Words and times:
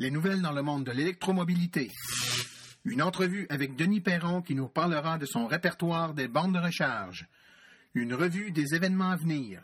Les 0.00 0.10
nouvelles 0.10 0.40
dans 0.40 0.52
le 0.52 0.62
monde 0.62 0.84
de 0.84 0.92
l'électromobilité. 0.92 1.90
Une 2.86 3.02
entrevue 3.02 3.46
avec 3.50 3.76
Denis 3.76 4.00
Perron 4.00 4.40
qui 4.40 4.54
nous 4.54 4.66
parlera 4.66 5.18
de 5.18 5.26
son 5.26 5.46
répertoire 5.46 6.14
des 6.14 6.26
bandes 6.26 6.54
de 6.54 6.58
recharge. 6.58 7.28
Une 7.92 8.14
revue 8.14 8.50
des 8.50 8.74
événements 8.74 9.10
à 9.10 9.16
venir. 9.16 9.60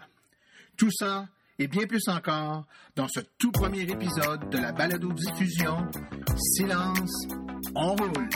Tout 0.76 0.90
ça 0.92 1.26
et 1.58 1.68
bien 1.68 1.86
plus 1.86 2.06
encore 2.08 2.66
dans 2.96 3.08
ce 3.08 3.20
tout 3.38 3.50
premier 3.50 3.84
épisode 3.90 4.50
de 4.50 4.58
la 4.58 4.72
balado-diffusion 4.72 5.88
Silence, 6.36 7.28
on 7.74 7.96
roule. 7.96 8.28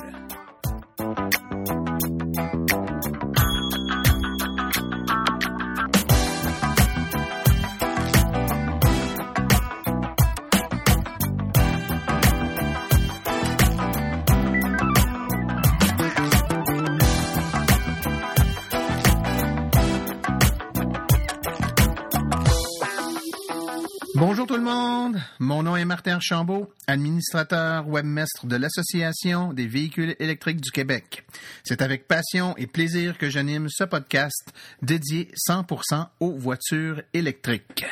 Mon 25.43 25.63
nom 25.63 25.75
est 25.75 25.87
Martin 25.87 26.17
Archambault, 26.17 26.71
administrateur 26.87 27.89
webmestre 27.89 28.45
de 28.45 28.57
l'Association 28.57 29.55
des 29.55 29.67
véhicules 29.67 30.15
électriques 30.19 30.61
du 30.61 30.71
Québec. 30.71 31.25
C'est 31.65 31.81
avec 31.81 32.07
passion 32.07 32.55
et 32.59 32.67
plaisir 32.67 33.17
que 33.17 33.31
j'anime 33.31 33.67
ce 33.71 33.85
podcast 33.85 34.53
dédié 34.83 35.33
100% 35.49 36.09
aux 36.21 36.37
voitures 36.37 37.01
électriques. 37.15 37.87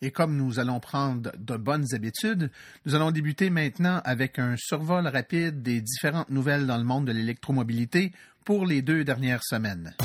Et 0.00 0.12
comme 0.12 0.36
nous 0.36 0.60
allons 0.60 0.78
prendre 0.78 1.32
de 1.36 1.56
bonnes 1.56 1.92
habitudes, 1.92 2.52
nous 2.84 2.94
allons 2.94 3.10
débuter 3.10 3.50
maintenant 3.50 4.00
avec 4.04 4.38
un 4.38 4.54
survol 4.56 5.08
rapide 5.08 5.60
des 5.62 5.80
différentes 5.80 6.30
nouvelles 6.30 6.68
dans 6.68 6.78
le 6.78 6.84
monde 6.84 7.06
de 7.06 7.12
l'électromobilité 7.12 8.12
pour 8.44 8.64
les 8.64 8.80
deux 8.80 9.02
dernières 9.02 9.42
semaines. 9.42 9.96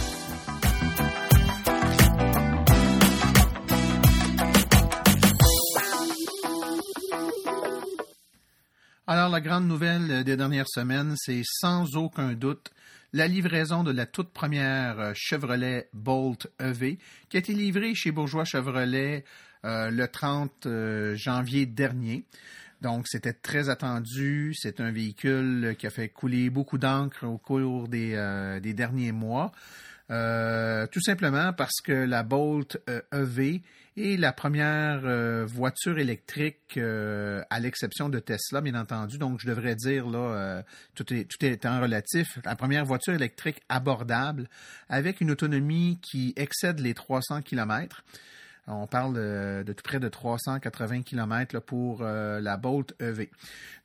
Alors, 9.07 9.29
la 9.29 9.41
grande 9.41 9.67
nouvelle 9.67 10.23
des 10.23 10.37
dernières 10.37 10.69
semaines, 10.69 11.15
c'est 11.17 11.41
sans 11.43 11.95
aucun 11.95 12.33
doute 12.33 12.71
la 13.13 13.27
livraison 13.27 13.83
de 13.83 13.91
la 13.91 14.05
toute 14.05 14.31
première 14.31 15.11
Chevrolet 15.15 15.89
Bolt 15.91 16.47
EV 16.59 16.97
qui 17.27 17.37
a 17.37 17.39
été 17.39 17.53
livrée 17.53 17.95
chez 17.95 18.11
Bourgeois 18.11 18.45
Chevrolet 18.45 19.25
euh, 19.65 19.89
le 19.89 20.07
30 20.07 20.65
euh, 20.67 21.15
janvier 21.15 21.65
dernier. 21.65 22.25
Donc, 22.81 23.07
c'était 23.07 23.33
très 23.33 23.69
attendu. 23.69 24.53
C'est 24.55 24.79
un 24.79 24.91
véhicule 24.91 25.75
qui 25.79 25.87
a 25.87 25.89
fait 25.89 26.09
couler 26.09 26.51
beaucoup 26.51 26.77
d'encre 26.77 27.25
au 27.25 27.39
cours 27.39 27.87
des, 27.87 28.13
euh, 28.13 28.59
derniers 28.59 29.11
mois. 29.11 29.51
Euh, 30.11 30.85
tout 30.87 31.01
simplement 31.01 31.53
parce 31.53 31.81
que 31.83 31.91
la 31.91 32.21
Bolt 32.21 32.77
EV 33.11 33.61
est 33.97 34.19
la 34.19 34.31
première 34.31 35.01
euh, 35.03 35.45
voiture 35.45 35.99
électrique, 35.99 36.77
euh, 36.77 37.43
à 37.49 37.59
l'exception 37.59 38.09
de 38.09 38.19
Tesla, 38.19 38.61
bien 38.61 38.75
entendu. 38.75 39.17
Donc, 39.17 39.39
je 39.41 39.47
devrais 39.47 39.75
dire, 39.75 40.09
là, 40.09 40.63
tout, 40.95 41.13
est, 41.13 41.25
tout 41.25 41.45
étant 41.45 41.81
relatif, 41.81 42.39
la 42.45 42.55
première 42.55 42.85
voiture 42.85 43.13
électrique 43.13 43.61
abordable 43.69 44.47
avec 44.89 45.21
une 45.21 45.31
autonomie 45.31 45.99
qui 46.01 46.33
excède 46.35 46.79
les 46.79 46.93
300 46.93 47.41
km. 47.41 48.03
On 48.67 48.87
parle 48.87 49.15
de, 49.65 49.73
tout 49.73 49.83
près 49.83 49.99
de 49.99 50.07
380 50.07 51.01
km 51.01 51.59
pour 51.59 52.03
la 52.03 52.57
Bolt 52.57 52.93
EV. 53.01 53.29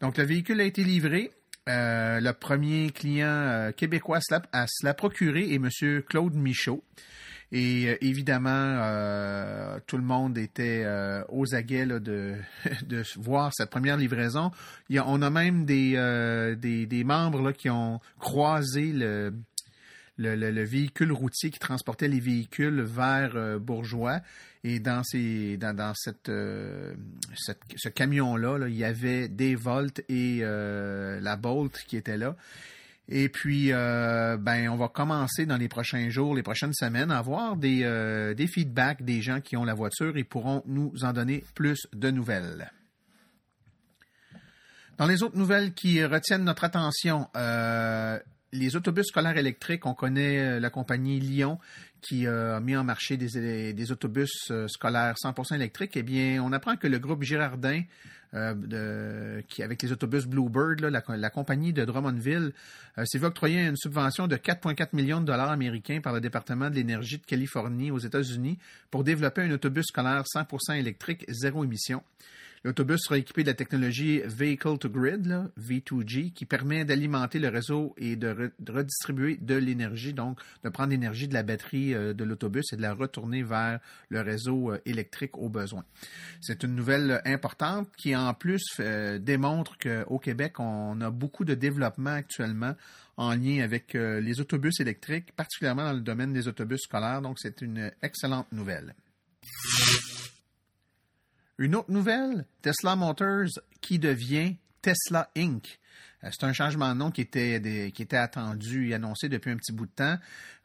Donc, 0.00 0.18
le 0.18 0.24
véhicule 0.24 0.60
a 0.60 0.64
été 0.64 0.84
livré. 0.84 1.32
Euh, 1.68 2.20
le 2.20 2.32
premier 2.32 2.92
client 2.92 3.26
euh, 3.26 3.72
québécois 3.72 4.20
à 4.52 4.66
se 4.68 4.86
la 4.86 4.94
procurer 4.94 5.52
est 5.52 5.56
M. 5.56 5.68
Claude 6.08 6.34
Michaud. 6.34 6.84
Et 7.52 7.88
euh, 7.88 7.96
évidemment, 8.00 9.78
tout 9.86 9.96
le 9.96 10.02
monde 10.02 10.36
était 10.38 10.86
aux 11.28 11.54
aguets 11.54 11.86
de, 11.86 12.34
de 12.86 13.02
voir 13.16 13.52
cette 13.54 13.70
première 13.70 13.96
livraison. 13.96 14.50
Il 14.88 14.96
y 14.96 14.98
a, 14.98 15.06
on 15.06 15.22
a 15.22 15.30
même 15.30 15.64
des, 15.64 16.56
des, 16.58 17.04
membres 17.04 17.42
là, 17.42 17.52
qui 17.52 17.70
ont 17.70 18.00
croisé 18.18 18.92
le, 18.92 19.32
le, 20.16 20.34
le, 20.34 20.50
le, 20.50 20.64
véhicule 20.64 21.12
routier 21.12 21.50
qui 21.50 21.58
transportait 21.58 22.08
les 22.08 22.20
véhicules 22.20 22.80
vers 22.82 23.60
Bourgeois. 23.60 24.20
Et 24.68 24.80
dans, 24.80 25.04
ces, 25.04 25.56
dans, 25.58 25.76
dans 25.76 25.92
cette, 25.94 26.28
euh, 26.28 26.92
ce 27.36 27.88
camion-là, 27.88 28.58
là, 28.58 28.68
il 28.68 28.74
y 28.74 28.82
avait 28.82 29.28
des 29.28 29.54
Volt 29.54 30.00
et 30.08 30.40
euh, 30.42 31.20
la 31.20 31.36
Bolt 31.36 31.84
qui 31.86 31.96
étaient 31.96 32.16
là. 32.16 32.34
Et 33.08 33.28
puis, 33.28 33.72
euh, 33.72 34.36
ben, 34.36 34.68
on 34.68 34.76
va 34.76 34.88
commencer 34.88 35.46
dans 35.46 35.56
les 35.56 35.68
prochains 35.68 36.10
jours, 36.10 36.34
les 36.34 36.42
prochaines 36.42 36.72
semaines, 36.72 37.12
à 37.12 37.18
avoir 37.18 37.56
des, 37.56 37.82
euh, 37.84 38.34
des 38.34 38.48
feedbacks 38.48 39.02
des 39.02 39.22
gens 39.22 39.40
qui 39.40 39.56
ont 39.56 39.64
la 39.64 39.74
voiture 39.74 40.16
et 40.16 40.24
pourront 40.24 40.62
nous 40.66 40.92
en 41.02 41.12
donner 41.12 41.44
plus 41.54 41.86
de 41.92 42.10
nouvelles. 42.10 42.72
Dans 44.98 45.06
les 45.06 45.22
autres 45.22 45.36
nouvelles 45.36 45.72
qui 45.72 46.04
retiennent 46.04 46.44
notre 46.44 46.64
attention, 46.64 47.28
euh, 47.36 48.18
les 48.52 48.74
autobus 48.74 49.06
scolaires 49.06 49.36
électriques, 49.36 49.86
on 49.86 49.94
connaît 49.94 50.58
la 50.58 50.70
compagnie 50.70 51.20
Lyon 51.20 51.58
qui 52.00 52.26
a 52.26 52.60
mis 52.60 52.76
en 52.76 52.84
marché 52.84 53.16
des, 53.16 53.72
des 53.72 53.92
autobus 53.92 54.52
scolaires 54.68 55.14
100% 55.22 55.54
électriques, 55.54 55.96
eh 55.96 56.02
bien, 56.02 56.42
on 56.42 56.52
apprend 56.52 56.76
que 56.76 56.86
le 56.86 56.98
groupe 56.98 57.24
Girardin, 57.24 57.82
euh, 58.36 59.40
avec 59.60 59.82
les 59.82 59.92
autobus 59.92 60.26
Bluebird, 60.26 60.80
la, 60.80 61.30
compagnie 61.30 61.72
de 61.72 61.84
Drummondville, 61.84 62.52
euh, 62.98 63.04
s'est 63.04 63.18
vu 63.18 63.24
octroyer 63.24 63.60
une 63.66 63.76
subvention 63.76 64.26
de 64.26 64.36
4,4 64.36 64.88
millions 64.92 65.20
de 65.20 65.26
dollars 65.26 65.50
américains 65.50 66.00
par 66.00 66.12
le 66.12 66.20
département 66.20 66.70
de 66.70 66.74
l'énergie 66.74 67.18
de 67.18 67.24
Californie 67.24 67.90
aux 67.90 67.98
États-Unis 67.98 68.58
pour 68.90 69.04
développer 69.04 69.42
un 69.42 69.50
autobus 69.50 69.86
scolaire 69.86 70.24
100% 70.24 70.78
électrique 70.78 71.24
zéro 71.28 71.64
émission. 71.64 72.02
L'autobus 72.66 73.00
sera 73.00 73.16
équipé 73.16 73.44
de 73.44 73.48
la 73.48 73.54
technologie 73.54 74.22
Vehicle 74.24 74.76
to 74.78 74.90
Grid, 74.90 75.26
là, 75.26 75.48
V2G, 75.56 76.32
qui 76.32 76.46
permet 76.46 76.84
d'alimenter 76.84 77.38
le 77.38 77.46
réseau 77.46 77.94
et 77.96 78.16
de, 78.16 78.26
re 78.26 78.50
de 78.58 78.72
redistribuer 78.72 79.36
de 79.36 79.54
l'énergie, 79.54 80.12
donc 80.12 80.40
de 80.64 80.68
prendre 80.68 80.90
l'énergie 80.90 81.28
de 81.28 81.34
la 81.34 81.44
batterie 81.44 81.94
euh, 81.94 82.12
de 82.12 82.24
l'autobus 82.24 82.72
et 82.72 82.76
de 82.76 82.82
la 82.82 82.92
retourner 82.92 83.44
vers 83.44 83.78
le 84.08 84.20
réseau 84.20 84.72
euh, 84.72 84.80
électrique 84.84 85.38
au 85.38 85.48
besoin. 85.48 85.84
C'est 86.40 86.64
une 86.64 86.74
nouvelle 86.74 87.22
importante 87.24 87.88
qui, 87.96 88.16
en 88.16 88.34
plus, 88.34 88.64
euh, 88.80 89.20
démontre 89.20 89.78
qu'au 89.78 90.18
Québec, 90.18 90.58
on 90.58 91.00
a 91.02 91.10
beaucoup 91.10 91.44
de 91.44 91.54
développement 91.54 92.14
actuellement 92.14 92.74
en 93.16 93.36
lien 93.36 93.62
avec 93.62 93.94
euh, 93.94 94.20
les 94.20 94.40
autobus 94.40 94.80
électriques, 94.80 95.30
particulièrement 95.36 95.84
dans 95.84 95.92
le 95.92 96.00
domaine 96.00 96.32
des 96.32 96.48
autobus 96.48 96.80
scolaires. 96.82 97.22
Donc, 97.22 97.38
c'est 97.38 97.62
une 97.62 97.92
excellente 98.02 98.50
nouvelle. 98.50 98.96
Une 101.58 101.74
autre 101.74 101.90
nouvelle, 101.90 102.44
Tesla 102.60 102.96
Motors 102.96 103.48
qui 103.80 103.98
devient 103.98 104.56
Tesla 104.82 105.30
Inc. 105.36 105.78
Euh, 106.22 106.28
c'est 106.30 106.44
un 106.44 106.52
changement 106.52 106.92
de 106.92 106.98
nom 106.98 107.10
qui 107.10 107.20
était, 107.22 108.16
attendu 108.16 108.90
et 108.90 108.94
annoncé 108.94 109.28
depuis 109.28 109.50
un 109.50 109.56
petit 109.56 109.72
bout 109.72 109.86
de 109.86 109.92
temps. 109.92 110.18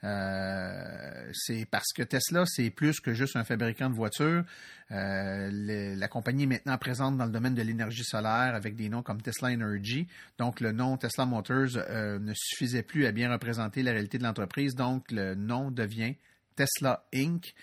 Euh, 0.04 1.32
c'est 1.34 1.66
parce 1.66 1.94
que 1.96 2.04
Tesla, 2.04 2.44
c'est 2.46 2.70
plus 2.70 3.00
que 3.00 3.14
juste 3.14 3.36
un 3.36 3.44
fabricant 3.44 3.90
de 3.90 3.96
voitures. 3.96 4.44
Euh, 4.92 5.96
la 5.96 6.08
compagnie 6.08 6.44
est 6.44 6.48
maintenant 6.48 6.78
présente 6.78 7.18
dans 7.18 7.26
le 7.26 7.32
domaine 7.32 7.56
de 7.56 7.62
l'énergie 7.62 8.04
solaire 8.04 8.54
avec 8.56 8.76
des 8.76 8.90
noms 8.90 9.04
comme 9.04 9.22
Tesla 9.22 9.50
Energy. 9.50 10.08
Donc, 10.38 10.60
le 10.60 10.72
nom 10.72 10.98
Tesla 10.98 11.26
Motors 11.26 11.78
ne 11.90 12.34
suffisait 12.36 12.84
plus 12.84 13.06
à 13.06 13.12
bien 13.12 13.32
représenter 13.32 13.84
la 13.84 13.92
réalité 13.92 14.18
de 14.18 14.24
l'entreprise. 14.24 14.76
Donc, 14.76 15.12
le 15.12 15.36
nom 15.36 15.72
devient 15.72 16.16
Tesla 16.56 17.06
Inc. 17.14 17.54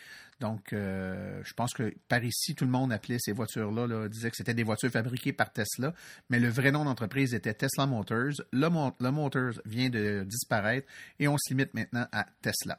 Donc, 0.41 0.73
euh, 0.73 1.41
je 1.45 1.53
pense 1.55 1.75
que 1.75 1.93
par 2.09 2.23
ici, 2.23 2.55
tout 2.55 2.65
le 2.65 2.71
monde 2.71 2.93
appelait 2.93 3.19
ces 3.19 3.33
voitures-là, 3.33 3.87
là, 3.87 4.09
disait 4.09 4.31
que 4.31 4.37
c'était 4.37 4.55
des 4.55 4.63
voitures 4.63 4.91
fabriquées 4.91 5.33
par 5.33 5.53
Tesla, 5.53 5.93
mais 6.31 6.39
le 6.39 6.49
vrai 6.49 6.71
nom 6.71 6.85
d'entreprise 6.85 7.35
était 7.35 7.55
Tesla 7.55 7.87
Motors. 7.87 8.41
Le, 8.53 8.69
le 9.01 9.11
Motors 9.11 9.61
vient 9.65 9.91
de 9.91 10.25
disparaître 10.25 10.87
et 11.19 11.27
on 11.27 11.37
se 11.39 11.53
limite 11.53 11.75
maintenant 11.75 12.07
à 12.13 12.27
Tesla. 12.41 12.79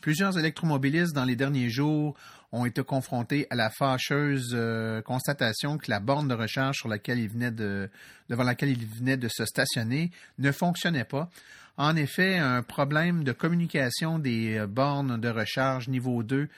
Plusieurs 0.00 0.38
électromobilistes 0.38 1.14
dans 1.14 1.24
les 1.24 1.36
derniers 1.36 1.70
jours 1.70 2.14
ont 2.52 2.64
été 2.64 2.82
confrontés 2.82 3.46
à 3.50 3.56
la 3.56 3.68
fâcheuse 3.68 4.52
euh, 4.54 5.02
constatation 5.02 5.76
que 5.76 5.90
la 5.90 6.00
borne 6.00 6.28
de 6.28 6.34
recharge 6.34 6.76
sur 6.76 6.88
laquelle 6.88 7.18
ils 7.18 7.28
venaient 7.28 7.50
de, 7.50 7.90
devant 8.28 8.44
laquelle 8.44 8.70
ils 8.70 8.86
venaient 8.86 9.16
de 9.16 9.28
se 9.28 9.44
stationner 9.44 10.10
ne 10.38 10.50
fonctionnait 10.52 11.04
pas. 11.04 11.28
En 11.76 11.94
effet, 11.94 12.38
un 12.38 12.62
problème 12.62 13.22
de 13.22 13.32
communication 13.32 14.18
des 14.18 14.64
bornes 14.66 15.20
de 15.20 15.28
recharge 15.28 15.88
niveau 15.88 16.22
2 16.22 16.48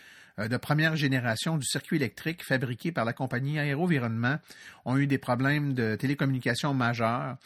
de 0.48 0.56
première 0.56 0.96
génération 0.96 1.56
du 1.56 1.66
circuit 1.66 1.96
électrique 1.96 2.44
fabriqué 2.44 2.92
par 2.92 3.04
la 3.04 3.12
compagnie 3.12 3.58
Aérovironnement 3.58 4.36
ont 4.84 4.96
eu 4.96 5.06
des 5.06 5.18
problèmes 5.18 5.74
de 5.74 5.96
télécommunication 5.96 6.74
majeurs. 6.74 7.36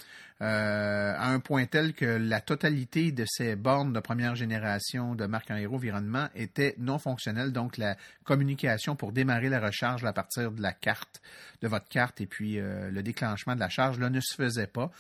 Euh, 0.43 1.15
à 1.17 1.29
un 1.29 1.39
point 1.39 1.65
tel 1.67 1.95
que 1.95 2.05
la 2.05 2.41
totalité 2.41 3.13
de 3.13 3.25
ces 3.25 3.55
bornes 3.55 3.93
de 3.93 4.01
première 4.01 4.35
génération 4.35 5.15
de 5.15 5.27
marque 5.27 5.53
Aérovironnement 5.53 6.29
était 6.35 6.75
non 6.77 6.99
fonctionnelle, 6.99 7.53
donc 7.53 7.79
la 7.79 7.97
communication 8.25 8.97
pour 8.97 9.13
démarrer 9.13 9.49
la 9.49 9.61
recharge 9.61 10.05
à 10.05 10.13
partir 10.13 10.51
de 10.51 10.61
la 10.61 10.73
carte, 10.73 11.23
de 11.63 11.69
votre 11.69 11.89
carte, 11.89 12.21
et 12.21 12.27
puis 12.27 12.59
euh, 12.59 12.91
le 12.91 13.03
déclenchement 13.05 13.55
de 13.55 13.61
la 13.61 13.69
charge 13.69 14.01
là, 14.01 14.11
ne 14.11 14.21
se 14.21 14.35
faisait 14.35 14.67
pas. 14.67 14.91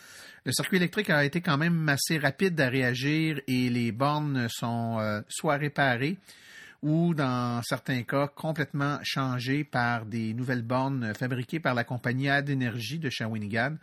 Le 0.44 0.52
circuit 0.52 0.76
électrique 0.76 1.10
a 1.10 1.24
été 1.24 1.40
quand 1.40 1.58
même 1.58 1.88
assez 1.88 2.16
rapide 2.16 2.60
à 2.60 2.68
réagir 2.68 3.40
et 3.48 3.70
les 3.70 3.90
bornes 3.90 4.46
sont 4.48 4.98
euh, 5.00 5.20
soit 5.28 5.56
réparées, 5.56 6.16
ou 6.84 7.14
dans 7.14 7.62
certains 7.62 8.02
cas 8.02 8.28
complètement 8.28 8.98
changées 9.02 9.64
par 9.64 10.04
des 10.04 10.34
nouvelles 10.34 10.62
bornes 10.62 11.14
fabriquées 11.14 11.58
par 11.58 11.72
la 11.72 11.82
compagnie 11.82 12.28
Ad 12.28 12.50
Energy 12.50 12.98
de 12.98 13.08
Shawinigan. 13.08 13.76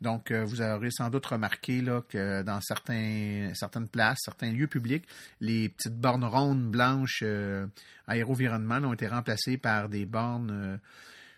Donc, 0.00 0.30
euh, 0.30 0.44
vous 0.44 0.62
aurez 0.62 0.92
sans 0.92 1.10
doute 1.10 1.26
remarqué 1.26 1.82
là, 1.82 2.02
que 2.08 2.42
dans 2.42 2.60
certains, 2.60 3.50
certaines 3.54 3.88
places, 3.88 4.20
certains 4.22 4.52
lieux 4.52 4.68
publics, 4.68 5.04
les 5.40 5.68
petites 5.68 5.98
bornes 5.98 6.24
rondes 6.24 6.70
blanches 6.70 7.24
euh, 7.24 7.66
aérovironnement 8.06 8.76
ont 8.76 8.92
été 8.92 9.08
remplacées 9.08 9.56
par 9.58 9.88
des 9.88 10.06
bornes 10.06 10.50
euh, 10.52 10.76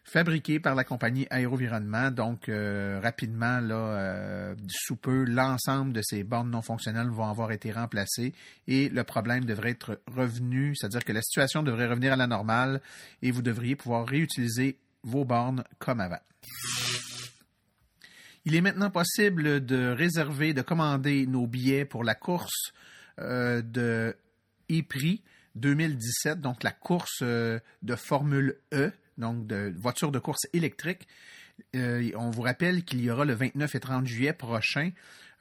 fabriquées 0.08 0.60
par 0.60 0.74
la 0.74 0.84
compagnie 0.84 1.26
Aérovironnement. 1.30 2.10
Donc, 2.10 2.48
rapidement, 2.48 3.60
là, 3.60 4.54
sous 4.68 4.96
peu, 4.96 5.24
l'ensemble 5.24 5.92
de 5.92 6.00
ces 6.02 6.22
bornes 6.22 6.50
non 6.50 6.62
fonctionnelles 6.62 7.10
vont 7.10 7.28
avoir 7.28 7.50
été 7.50 7.72
remplacées 7.72 8.32
et 8.68 8.88
le 8.88 9.04
problème 9.04 9.44
devrait 9.44 9.70
être 9.70 10.00
revenu, 10.06 10.74
c'est-à-dire 10.76 11.04
que 11.04 11.12
la 11.12 11.22
situation 11.22 11.62
devrait 11.62 11.88
revenir 11.88 12.12
à 12.12 12.16
la 12.16 12.28
normale 12.28 12.80
et 13.20 13.32
vous 13.32 13.42
devriez 13.42 13.74
pouvoir 13.74 14.06
réutiliser 14.06 14.78
vos 15.02 15.24
bornes 15.24 15.64
comme 15.78 16.00
avant. 16.00 16.20
Il 18.44 18.54
est 18.54 18.60
maintenant 18.60 18.90
possible 18.90 19.66
de 19.66 19.88
réserver, 19.88 20.54
de 20.54 20.62
commander 20.62 21.26
nos 21.26 21.48
billets 21.48 21.84
pour 21.84 22.04
la 22.04 22.14
course 22.14 22.72
euh, 23.18 23.60
de 23.60 24.16
EPRI 24.68 25.22
2017, 25.56 26.40
donc 26.40 26.62
la 26.62 26.70
course 26.70 27.22
euh, 27.22 27.58
de 27.82 27.96
Formule 27.96 28.56
E, 28.72 28.92
donc 29.18 29.46
de 29.46 29.72
voiture 29.76 30.12
de 30.12 30.18
course 30.18 30.46
électrique. 30.52 31.06
Euh, 31.74 32.10
on 32.16 32.30
vous 32.30 32.42
rappelle 32.42 32.84
qu'il 32.84 33.00
y 33.00 33.10
aura 33.10 33.24
le 33.24 33.34
29 33.34 33.74
et 33.74 33.80
30 33.80 34.06
juillet 34.06 34.32
prochain 34.32 34.90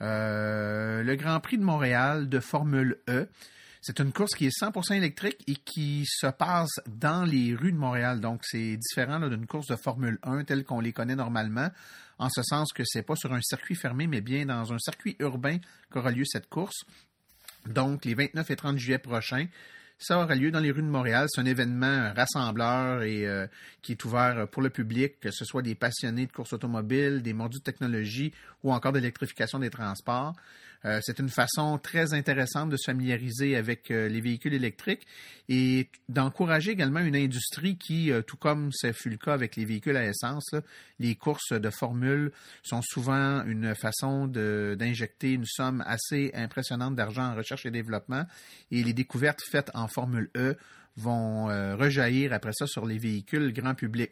le 0.02 1.16
Grand 1.16 1.40
Prix 1.40 1.58
de 1.58 1.64
Montréal 1.64 2.28
de 2.28 2.40
Formule 2.40 2.98
E. 3.10 3.28
C'est 3.88 4.00
une 4.00 4.12
course 4.12 4.34
qui 4.34 4.48
est 4.48 4.60
100% 4.60 4.96
électrique 4.96 5.44
et 5.46 5.54
qui 5.54 6.06
se 6.08 6.26
passe 6.26 6.80
dans 6.88 7.24
les 7.24 7.54
rues 7.54 7.72
de 7.72 7.78
Montréal. 7.78 8.20
Donc, 8.20 8.42
c'est 8.44 8.78
différent 8.78 9.20
d'une 9.30 9.46
course 9.46 9.68
de 9.68 9.76
Formule 9.76 10.18
1 10.24 10.44
telle 10.44 10.64
qu'on 10.64 10.80
les 10.80 10.92
connaît 10.92 11.16
normalement, 11.16 11.70
en 12.18 12.30
ce 12.32 12.42
sens 12.42 12.74
que 12.74 12.82
c'est 12.84 13.04
pas 13.04 13.16
sur 13.16 13.32
un 13.32 13.42
circuit 13.44 13.76
fermé, 13.76 14.08
mais 14.08 14.22
bien 14.22 14.48
dans 14.48 14.74
un 14.74 14.80
circuit 14.80 15.16
urbain 15.20 15.60
qu'aura 15.92 16.10
lieu 16.10 16.24
cette 16.26 16.50
course. 16.50 16.84
Donc, 17.68 18.06
les 18.06 18.16
29 18.16 18.50
et 18.50 18.56
30 18.56 18.80
juillet 18.80 18.98
prochains, 18.98 19.46
ça 19.98 20.18
aura 20.20 20.36
lieu 20.36 20.52
dans 20.52 20.60
les 20.60 20.72
rues 20.72 20.82
de 20.82 20.88
Montréal. 20.88 21.28
C'est 21.30 21.42
un 21.42 21.46
événement 21.46 22.14
rassembleur 22.16 23.04
et 23.04 23.26
euh, 23.28 23.48
qui 23.82 23.94
est 23.94 24.06
ouvert 24.06 24.48
pour 24.50 24.62
le 24.62 24.70
public, 24.70 25.20
que 25.20 25.32
ce 25.32 25.46
soit 25.46 25.62
des 25.62 25.76
passionnés 25.76 26.26
de 26.26 26.32
course 26.32 26.54
automobile, 26.54 27.22
des 27.22 27.34
mordus 27.34 27.60
de 27.60 27.64
technologie 27.64 28.34
ou 28.64 28.74
encore 28.74 28.92
d'électrification 28.92 29.60
des 29.60 29.70
transports. 29.70 30.34
Euh, 30.86 31.00
c'est 31.02 31.18
une 31.20 31.30
façon 31.30 31.80
très 31.80 32.14
intéressante 32.14 32.70
de 32.70 32.78
se 32.78 32.86
familiariser 32.86 33.56
avec 33.56 33.90
euh, 33.90 34.08
les 34.08 34.22
véhicules 34.22 34.54
électriques 34.54 35.08
et 35.50 35.90
d'encourager 36.10 36.72
également 36.72 37.00
une 37.00 37.16
industrie 37.16 37.78
qui, 37.78 38.12
euh, 38.12 38.22
tout 38.22 38.38
comme 38.38 38.70
ce 38.72 38.92
fut 38.92 39.10
le 39.10 39.18
cas 39.18 39.34
avec 39.34 39.56
les 39.56 39.66
véhicules 39.66 39.98
à 39.98 40.06
essence, 40.06 40.52
les 41.00 41.16
courses 41.16 41.54
de 41.54 41.70
formule 41.72 42.32
sont 42.62 42.82
souvent 42.84 43.44
une 43.46 43.74
façon 43.74 44.28
d'injecter 44.28 45.34
une 45.34 45.46
somme 45.46 45.84
assez 45.88 46.32
impressionnante 46.36 46.96
d'argent 46.96 47.32
en 47.32 47.36
recherche 47.36 47.66
et 47.66 47.72
développement 47.72 48.26
et 48.70 48.84
les 48.84 48.94
découvertes 48.94 49.42
faites 49.50 49.72
en 49.74 49.88
Formule 49.88 50.30
E 50.38 50.56
vont 50.98 51.48
rejaillir 51.78 52.32
après 52.32 52.54
ça 52.54 52.68
sur 52.68 52.86
les 52.86 52.98
véhicules 52.98 53.52
grand 53.54 53.76
public. 53.76 54.12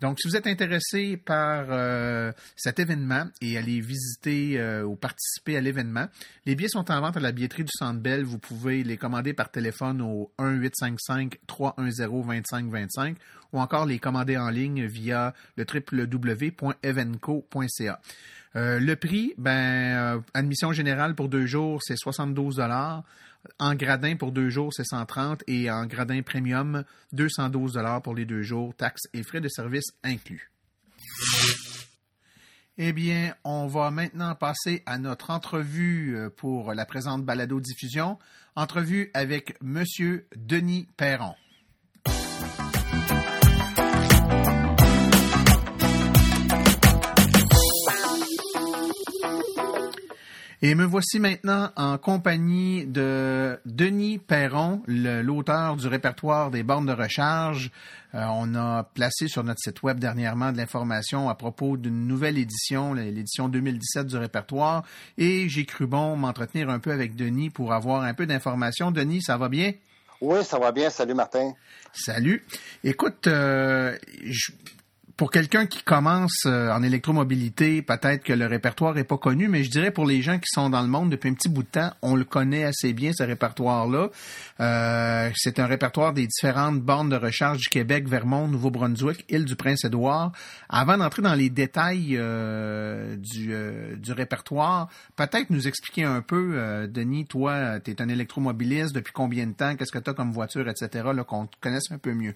Donc, 0.00 0.18
si 0.20 0.28
vous 0.28 0.36
êtes 0.36 0.46
intéressé 0.46 1.16
par 1.16 1.68
euh, 1.70 2.30
cet 2.54 2.78
événement 2.78 3.24
et 3.40 3.56
allez 3.56 3.80
visiter 3.80 4.60
euh, 4.60 4.84
ou 4.84 4.94
participer 4.94 5.56
à 5.56 5.62
l'événement, 5.62 6.06
les 6.44 6.54
billets 6.54 6.68
sont 6.68 6.90
en 6.90 7.00
vente 7.00 7.16
à 7.16 7.20
la 7.20 7.32
billetterie 7.32 7.64
du 7.64 7.72
Centre 7.72 8.00
Bell. 8.00 8.22
Vous 8.24 8.38
pouvez 8.38 8.84
les 8.84 8.98
commander 8.98 9.32
par 9.32 9.50
téléphone 9.50 10.02
au 10.02 10.30
1-855-310-2525 10.38 13.16
ou 13.52 13.60
encore 13.60 13.86
les 13.86 13.98
commander 13.98 14.36
en 14.36 14.50
ligne 14.50 14.84
via 14.84 15.32
le 15.56 15.64
www.evenco.ca. 15.64 18.00
Euh, 18.54 18.78
le 18.80 18.96
prix, 18.96 19.32
ben, 19.38 20.22
admission 20.34 20.72
générale 20.72 21.14
pour 21.14 21.28
deux 21.28 21.46
jours, 21.46 21.80
c'est 21.82 21.96
72 21.96 22.56
dollars. 22.56 23.04
En 23.58 23.74
gradin 23.74 24.16
pour 24.16 24.32
deux 24.32 24.50
jours, 24.50 24.72
c'est 24.72 24.84
130 24.84 25.42
et 25.46 25.70
en 25.70 25.86
gradin 25.86 26.22
premium, 26.22 26.84
212 27.12 27.72
dollars 27.72 28.02
pour 28.02 28.14
les 28.14 28.24
deux 28.24 28.42
jours, 28.42 28.74
taxes 28.74 29.08
et 29.12 29.22
frais 29.22 29.40
de 29.40 29.48
service 29.48 29.86
inclus. 30.02 30.50
Eh 32.78 32.92
bien, 32.92 33.34
on 33.42 33.66
va 33.66 33.90
maintenant 33.90 34.34
passer 34.34 34.82
à 34.84 34.98
notre 34.98 35.30
entrevue 35.30 36.14
euh, 36.14 36.28
pour 36.28 36.74
la 36.74 36.84
présente 36.84 37.24
balado-diffusion. 37.24 38.18
Entrevue 38.54 39.10
avec 39.14 39.56
Monsieur 39.62 40.26
Denis 40.36 40.86
Perron. 40.98 41.34
Et 50.66 50.74
me 50.74 50.84
voici 50.84 51.20
maintenant 51.20 51.70
en 51.76 51.96
compagnie 51.96 52.86
de 52.86 53.56
Denis 53.66 54.18
Perron, 54.18 54.82
l'auteur 54.88 55.76
du 55.76 55.86
répertoire 55.86 56.50
des 56.50 56.64
bornes 56.64 56.86
de 56.86 56.92
recharge. 56.92 57.70
Euh, 58.16 58.24
on 58.32 58.52
a 58.56 58.82
placé 58.82 59.28
sur 59.28 59.44
notre 59.44 59.60
site 59.60 59.84
web 59.84 60.00
dernièrement 60.00 60.50
de 60.50 60.56
l'information 60.56 61.28
à 61.28 61.36
propos 61.36 61.76
d'une 61.76 62.08
nouvelle 62.08 62.36
édition, 62.36 62.94
l'édition 62.94 63.48
2017 63.48 64.08
du 64.08 64.16
répertoire. 64.16 64.82
Et 65.18 65.48
j'ai 65.48 65.66
cru 65.66 65.86
bon 65.86 66.16
m'entretenir 66.16 66.68
un 66.68 66.80
peu 66.80 66.90
avec 66.90 67.14
Denis 67.14 67.50
pour 67.50 67.72
avoir 67.72 68.02
un 68.02 68.14
peu 68.14 68.26
d'informations. 68.26 68.90
Denis, 68.90 69.22
ça 69.22 69.36
va 69.36 69.48
bien? 69.48 69.72
Oui, 70.20 70.42
ça 70.42 70.58
va 70.58 70.72
bien. 70.72 70.90
Salut 70.90 71.14
Martin. 71.14 71.52
Salut. 71.92 72.44
Écoute, 72.82 73.28
euh, 73.28 73.96
je, 74.24 74.50
pour 75.16 75.30
quelqu'un 75.30 75.64
qui 75.64 75.82
commence 75.82 76.44
euh, 76.44 76.70
en 76.70 76.82
électromobilité, 76.82 77.80
peut-être 77.80 78.22
que 78.22 78.34
le 78.34 78.44
répertoire 78.44 78.98
est 78.98 79.04
pas 79.04 79.16
connu, 79.16 79.48
mais 79.48 79.64
je 79.64 79.70
dirais 79.70 79.90
pour 79.90 80.04
les 80.04 80.20
gens 80.20 80.38
qui 80.38 80.48
sont 80.48 80.68
dans 80.68 80.82
le 80.82 80.88
monde 80.88 81.08
depuis 81.08 81.30
un 81.30 81.32
petit 81.32 81.48
bout 81.48 81.62
de 81.62 81.68
temps, 81.68 81.90
on 82.02 82.16
le 82.16 82.24
connaît 82.24 82.64
assez 82.64 82.92
bien 82.92 83.12
ce 83.14 83.22
répertoire-là. 83.22 84.10
Euh, 84.60 85.30
c'est 85.34 85.58
un 85.58 85.66
répertoire 85.66 86.12
des 86.12 86.26
différentes 86.26 86.82
bornes 86.82 87.08
de 87.08 87.16
recharge 87.16 87.58
du 87.58 87.68
Québec, 87.70 88.06
Vermont, 88.06 88.46
Nouveau-Brunswick, 88.46 89.24
île 89.30 89.46
du 89.46 89.56
Prince-Édouard. 89.56 90.32
Avant 90.68 90.98
d'entrer 90.98 91.22
dans 91.22 91.34
les 91.34 91.48
détails 91.48 92.16
euh, 92.18 93.16
du, 93.16 93.54
du 93.96 94.12
répertoire, 94.12 94.90
peut-être 95.16 95.48
nous 95.48 95.66
expliquer 95.66 96.04
un 96.04 96.20
peu, 96.20 96.86
Denis, 96.88 97.24
toi, 97.24 97.80
tu 97.80 97.90
es 97.90 98.02
un 98.02 98.08
électromobiliste, 98.10 98.94
depuis 98.94 99.14
combien 99.14 99.46
de 99.46 99.52
temps, 99.52 99.76
qu'est-ce 99.76 99.92
que 99.92 99.98
tu 99.98 100.10
as 100.10 100.14
comme 100.14 100.32
voiture, 100.32 100.68
etc., 100.68 101.08
qu'on 101.26 101.46
te 101.46 101.56
connaisse 101.60 101.90
un 101.90 101.98
peu 101.98 102.12
mieux. 102.12 102.34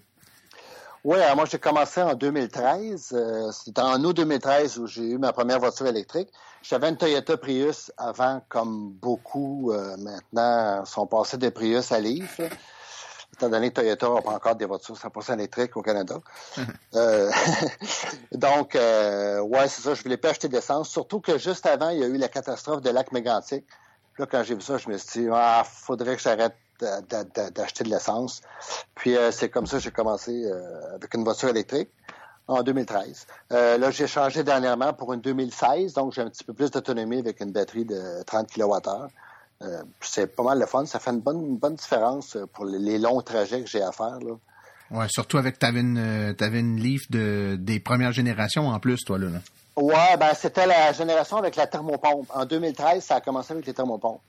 Oui, 1.03 1.17
moi 1.35 1.45
j'ai 1.45 1.57
commencé 1.57 2.01
en 2.01 2.13
2013. 2.13 3.09
Euh, 3.13 3.51
C'était 3.51 3.81
en 3.81 4.03
août 4.03 4.15
2013 4.15 4.77
où 4.77 4.85
j'ai 4.85 5.01
eu 5.01 5.17
ma 5.17 5.33
première 5.33 5.59
voiture 5.59 5.87
électrique. 5.87 6.29
J'avais 6.61 6.89
une 6.89 6.97
Toyota 6.97 7.37
Prius 7.37 7.91
avant, 7.97 8.41
comme 8.47 8.91
beaucoup 8.91 9.71
euh, 9.71 9.97
maintenant 9.97 10.85
sont 10.85 11.07
passés 11.07 11.37
de 11.37 11.49
Prius 11.49 11.91
à 11.91 11.99
Leaf. 11.99 12.39
Étant 13.33 13.49
donné 13.49 13.69
que 13.69 13.75
Toyota 13.75 14.09
n'a 14.09 14.21
pas 14.21 14.31
encore 14.31 14.55
des 14.55 14.65
voitures 14.65 14.95
100% 14.95 15.33
électriques 15.33 15.75
au 15.75 15.81
Canada. 15.81 16.17
euh, 16.95 17.31
donc, 18.33 18.75
euh, 18.75 19.39
ouais, 19.39 19.67
c'est 19.69 19.81
ça, 19.81 19.95
je 19.95 20.03
voulais 20.03 20.17
pas 20.17 20.29
acheter 20.29 20.49
d'essence. 20.49 20.89
Surtout 20.89 21.19
que 21.19 21.39
juste 21.39 21.65
avant, 21.65 21.89
il 21.89 21.99
y 21.99 22.03
a 22.03 22.07
eu 22.07 22.17
la 22.17 22.27
catastrophe 22.27 22.81
de 22.81 22.91
lac 22.91 23.11
mégantic. 23.11 23.65
Là, 24.19 24.27
quand 24.27 24.43
j'ai 24.43 24.53
vu 24.53 24.61
ça, 24.61 24.77
je 24.77 24.87
me 24.87 24.97
suis 24.97 25.21
dit, 25.21 25.29
ah, 25.33 25.63
faudrait 25.65 26.15
que 26.15 26.21
j'arrête 26.21 26.55
d'acheter 26.81 27.83
de 27.83 27.89
l'essence. 27.89 28.41
Puis 28.95 29.15
euh, 29.15 29.31
c'est 29.31 29.49
comme 29.49 29.67
ça 29.67 29.77
que 29.77 29.83
j'ai 29.83 29.91
commencé 29.91 30.45
euh, 30.45 30.95
avec 30.95 31.13
une 31.13 31.23
voiture 31.23 31.49
électrique 31.49 31.89
en 32.47 32.63
2013. 32.63 33.27
Euh, 33.51 33.77
là, 33.77 33.91
j'ai 33.91 34.07
changé 34.07 34.43
dernièrement 34.43 34.93
pour 34.93 35.13
une 35.13 35.21
2016, 35.21 35.93
donc 35.93 36.13
j'ai 36.13 36.21
un 36.21 36.29
petit 36.29 36.43
peu 36.43 36.53
plus 36.53 36.71
d'autonomie 36.71 37.19
avec 37.19 37.39
une 37.39 37.51
batterie 37.51 37.85
de 37.85 38.23
30 38.23 38.47
kWh. 38.51 39.07
c'est 40.01 40.35
pas 40.35 40.43
mal 40.43 40.59
le 40.59 40.65
fun. 40.65 40.85
Ça 40.85 40.99
fait 40.99 41.11
une 41.11 41.21
bonne, 41.21 41.57
bonne 41.57 41.75
différence 41.75 42.37
pour 42.53 42.65
les, 42.65 42.97
longs 42.97 43.21
trajets 43.21 43.61
que 43.61 43.69
j'ai 43.69 43.81
à 43.81 43.91
faire. 43.91 44.19
Là. 44.19 44.33
Ouais, 44.91 45.05
surtout 45.09 45.37
avec 45.37 45.57
t'avais 45.57 45.79
une 45.79 46.35
avais 46.39 46.59
une 46.59 46.77
Leaf 46.77 47.09
de 47.09 47.55
des 47.57 47.79
premières 47.79 48.11
générations 48.11 48.67
en 48.67 48.79
plus, 48.79 48.97
toi 49.05 49.17
là. 49.17 49.29
là. 49.29 49.39
Ouais, 49.77 50.17
ben 50.19 50.33
c'était 50.33 50.65
la 50.65 50.91
génération 50.91 51.37
avec 51.37 51.55
la 51.55 51.65
thermopompe. 51.65 52.29
En 52.33 52.45
2013, 52.45 53.03
ça 53.03 53.15
a 53.15 53.21
commencé 53.21 53.53
avec 53.53 53.65
les 53.65 53.73
thermopompes. 53.73 54.21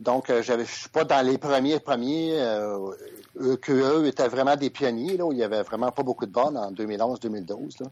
Donc, 0.00 0.28
euh, 0.28 0.42
je 0.42 0.62
suis 0.64 0.88
pas 0.90 1.04
dans 1.04 1.24
les 1.26 1.38
premiers 1.38 1.80
premiers 1.80 2.38
euh, 2.40 2.92
eux 3.40 4.06
étaient 4.06 4.28
vraiment 4.28 4.56
des 4.56 4.70
pionniers, 4.70 5.16
là, 5.16 5.24
où 5.24 5.32
il 5.32 5.38
y 5.38 5.44
avait 5.44 5.62
vraiment 5.62 5.90
pas 5.90 6.02
beaucoup 6.02 6.26
de 6.26 6.30
bornes 6.30 6.56
en 6.56 6.72
2011-2012. 6.72 7.82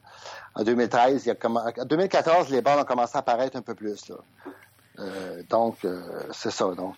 En 0.54 0.62
2013, 0.62 1.24
il 1.24 1.28
y 1.28 1.30
a 1.30 1.36
en 1.48 1.84
2014, 1.84 2.50
les 2.50 2.62
bornes 2.62 2.80
ont 2.80 2.84
commencé 2.84 3.16
à 3.16 3.20
apparaître 3.20 3.56
un 3.56 3.62
peu 3.62 3.74
plus. 3.74 4.08
Là. 4.08 4.16
Euh, 5.00 5.42
donc, 5.48 5.78
euh, 5.84 6.02
c'est 6.32 6.50
ça. 6.50 6.72
Donc, 6.74 6.96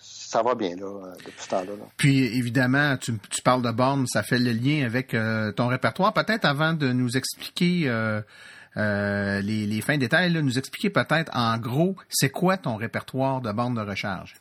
ça 0.00 0.42
va 0.42 0.54
bien 0.54 0.76
là, 0.76 1.12
depuis 1.24 1.42
ce 1.42 1.48
temps-là. 1.48 1.72
Puis, 1.96 2.24
évidemment, 2.36 2.96
tu, 2.96 3.18
parles 3.42 3.62
de 3.62 3.70
bornes, 3.70 4.06
ça 4.06 4.22
fait 4.22 4.38
le 4.38 4.52
lien 4.52 4.84
avec 4.84 5.16
ton 5.56 5.68
répertoire. 5.68 6.12
Peut-être 6.12 6.44
avant 6.44 6.74
de 6.74 6.92
nous 6.92 7.16
expliquer... 7.16 7.90
les, 8.76 9.66
les, 9.66 9.80
fins 9.80 9.98
détails, 9.98 10.32
nous 10.32 10.58
expliquer 10.58 10.90
peut-être 10.90 11.30
en 11.34 11.58
gros, 11.58 11.96
c'est 12.08 12.30
quoi 12.30 12.56
ton 12.56 12.76
répertoire 12.76 13.40
de 13.40 13.52
bornes 13.52 13.74
de 13.74 13.80
recharge? 13.80 14.34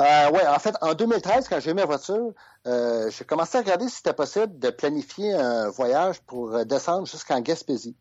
Euh, 0.00 0.30
oui, 0.32 0.40
en 0.46 0.58
fait, 0.58 0.74
en 0.82 0.92
2013, 0.92 1.48
quand 1.48 1.58
j'ai 1.58 1.70
eu 1.70 1.74
ma 1.74 1.86
voiture, 1.86 2.32
euh, 2.66 3.10
j'ai 3.10 3.24
commencé 3.24 3.56
à 3.56 3.62
regarder 3.62 3.88
si 3.88 3.96
c'était 3.96 4.12
possible 4.12 4.58
de 4.58 4.68
planifier 4.68 5.32
un 5.32 5.70
voyage 5.70 6.20
pour 6.20 6.54
euh, 6.54 6.64
descendre 6.64 7.06
jusqu'en 7.06 7.40
Gaspésie. 7.40 7.96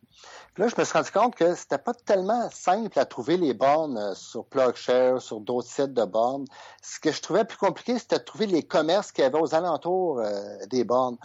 Puis 0.53 0.63
là, 0.63 0.69
je 0.69 0.75
me 0.77 0.83
suis 0.83 0.97
rendu 0.97 1.11
compte 1.11 1.35
que 1.35 1.55
c'était 1.55 1.77
pas 1.77 1.93
tellement 1.93 2.49
simple 2.51 2.99
à 2.99 3.05
trouver 3.05 3.37
les 3.37 3.53
bornes 3.53 3.97
euh, 3.97 4.13
sur 4.13 4.45
PlugShare, 4.45 5.21
sur 5.21 5.39
d'autres 5.39 5.69
sites 5.69 5.93
de 5.93 6.03
bornes. 6.03 6.45
Ce 6.81 6.99
que 6.99 7.11
je 7.11 7.21
trouvais 7.21 7.45
plus 7.45 7.57
compliqué, 7.57 7.97
c'était 7.97 8.17
de 8.17 8.23
trouver 8.23 8.47
les 8.47 8.63
commerces 8.63 9.13
qu'il 9.13 9.23
y 9.23 9.27
avait 9.27 9.39
aux 9.39 9.55
alentours 9.55 10.21
des 10.69 10.83
bornes. 10.83 11.17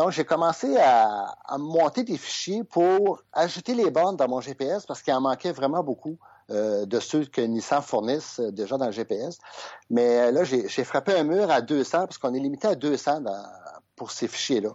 Donc, 0.00 0.12
j'ai 0.12 0.24
commencé 0.24 0.78
à, 0.78 1.36
monter 1.58 2.04
des 2.04 2.16
fichiers 2.16 2.64
pour 2.64 3.20
ajouter 3.34 3.74
les 3.74 3.90
bornes 3.90 4.16
dans 4.16 4.28
mon 4.28 4.40
GPS 4.40 4.86
parce 4.86 5.02
qu'il 5.02 5.12
en 5.12 5.20
manquait 5.20 5.52
vraiment 5.52 5.82
beaucoup. 5.82 6.16
Euh, 6.50 6.86
de 6.86 6.98
ceux 7.00 7.26
que 7.26 7.42
Nissan 7.42 7.82
fournissent 7.82 8.40
euh, 8.40 8.50
déjà 8.50 8.78
dans 8.78 8.86
le 8.86 8.92
GPS. 8.92 9.38
Mais 9.90 10.18
euh, 10.18 10.30
là, 10.32 10.42
j'ai 10.42 10.84
frappé 10.84 11.12
un 11.12 11.22
mur 11.22 11.50
à 11.50 11.60
200 11.60 12.06
parce 12.06 12.16
qu'on 12.16 12.32
est 12.32 12.40
limité 12.40 12.66
à 12.66 12.74
200 12.74 13.24
pour 13.94 14.10
ces 14.10 14.26
fichiers-là. 14.26 14.70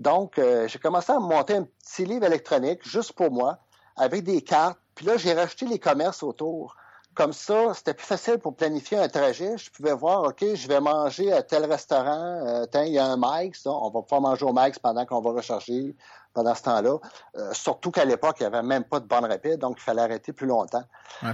Donc, 0.00 0.40
j'ai 0.66 0.78
commencé 0.80 1.12
à 1.12 1.20
monter 1.20 1.54
un 1.54 1.62
petit 1.62 2.04
livre 2.04 2.24
électronique 2.24 2.80
juste 2.82 3.12
pour 3.12 3.30
moi 3.30 3.58
avec 3.96 4.24
des 4.24 4.42
cartes. 4.42 4.80
Puis 4.96 5.06
là, 5.06 5.16
j'ai 5.16 5.32
rajouté 5.32 5.66
les 5.66 5.78
commerces 5.78 6.24
autour. 6.24 6.76
Comme 7.16 7.32
ça, 7.32 7.72
c'était 7.72 7.94
plus 7.94 8.04
facile 8.04 8.36
pour 8.36 8.54
planifier 8.54 8.98
un 8.98 9.08
trajet. 9.08 9.56
Je 9.56 9.70
pouvais 9.70 9.94
voir, 9.94 10.24
OK, 10.24 10.44
je 10.54 10.68
vais 10.68 10.80
manger 10.80 11.32
à 11.32 11.42
tel 11.42 11.64
restaurant. 11.64 12.42
Euh, 12.46 12.66
il 12.84 12.92
y 12.92 12.98
a 12.98 13.06
un 13.06 13.16
Mike's. 13.18 13.64
On 13.64 13.88
va 13.88 14.02
pouvoir 14.02 14.20
manger 14.20 14.44
au 14.44 14.52
Mike's 14.52 14.78
pendant 14.78 15.06
qu'on 15.06 15.22
va 15.22 15.30
recharger 15.30 15.96
pendant 16.34 16.54
ce 16.54 16.62
temps-là. 16.64 16.98
Euh, 17.38 17.54
surtout 17.54 17.90
qu'à 17.90 18.04
l'époque, 18.04 18.36
il 18.40 18.42
n'y 18.42 18.54
avait 18.54 18.62
même 18.62 18.84
pas 18.84 19.00
de 19.00 19.06
bande 19.06 19.24
rapide, 19.24 19.56
donc 19.56 19.78
il 19.78 19.82
fallait 19.82 20.02
arrêter 20.02 20.34
plus 20.34 20.46
longtemps. 20.46 20.84
Il 21.22 21.32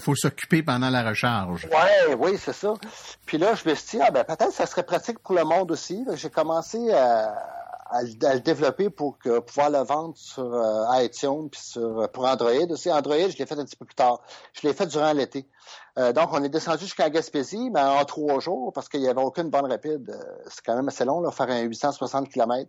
faut, 0.00 0.16
s'occuper 0.16 0.64
pendant 0.64 0.90
la 0.90 1.08
recharge. 1.08 1.66
Ouais, 1.66 2.14
oui, 2.18 2.36
c'est 2.36 2.52
ça. 2.52 2.74
Puis 3.24 3.38
là, 3.38 3.54
je 3.54 3.68
me 3.68 3.76
suis 3.76 3.98
dit, 3.98 4.04
ah, 4.04 4.10
ben, 4.10 4.24
peut-être 4.24 4.48
que 4.48 4.52
ça 4.54 4.66
serait 4.66 4.82
pratique 4.82 5.20
pour 5.20 5.36
le 5.36 5.44
monde 5.44 5.70
aussi. 5.70 6.04
J'ai 6.14 6.30
commencé 6.30 6.92
à 6.92 7.63
à, 7.86 8.02
le 8.02 8.40
développer 8.40 8.90
pour 8.90 9.18
que, 9.18 9.38
pouvoir 9.40 9.70
le 9.70 9.78
vendre 9.78 10.16
sur 10.16 10.54
euh, 10.54 11.02
iTunes 11.02 11.48
puis 11.50 11.60
sur 11.60 12.00
euh, 12.00 12.06
pour 12.08 12.24
Android 12.24 12.70
aussi. 12.70 12.90
Android, 12.90 13.16
je 13.16 13.36
l'ai 13.36 13.46
fait 13.46 13.58
un 13.58 13.64
petit 13.64 13.76
peu 13.76 13.84
plus 13.84 13.94
tard. 13.94 14.20
Je 14.52 14.66
l'ai 14.66 14.72
fait 14.72 14.86
durant 14.86 15.12
l'été. 15.12 15.46
Euh, 15.98 16.12
donc, 16.12 16.30
on 16.32 16.42
est 16.42 16.48
descendu 16.48 16.84
jusqu'à 16.84 17.08
Gaspésie, 17.08 17.70
mais 17.70 17.80
en 17.80 18.04
trois 18.04 18.40
jours, 18.40 18.72
parce 18.72 18.88
qu'il 18.88 19.00
n'y 19.00 19.08
avait 19.08 19.22
aucune 19.22 19.50
bonne 19.50 19.70
rapide. 19.70 20.18
c'est 20.48 20.64
quand 20.64 20.74
même 20.74 20.88
assez 20.88 21.04
long, 21.04 21.20
là, 21.20 21.30
faire 21.30 21.48
un 21.50 21.60
860 21.60 22.30
km. 22.30 22.68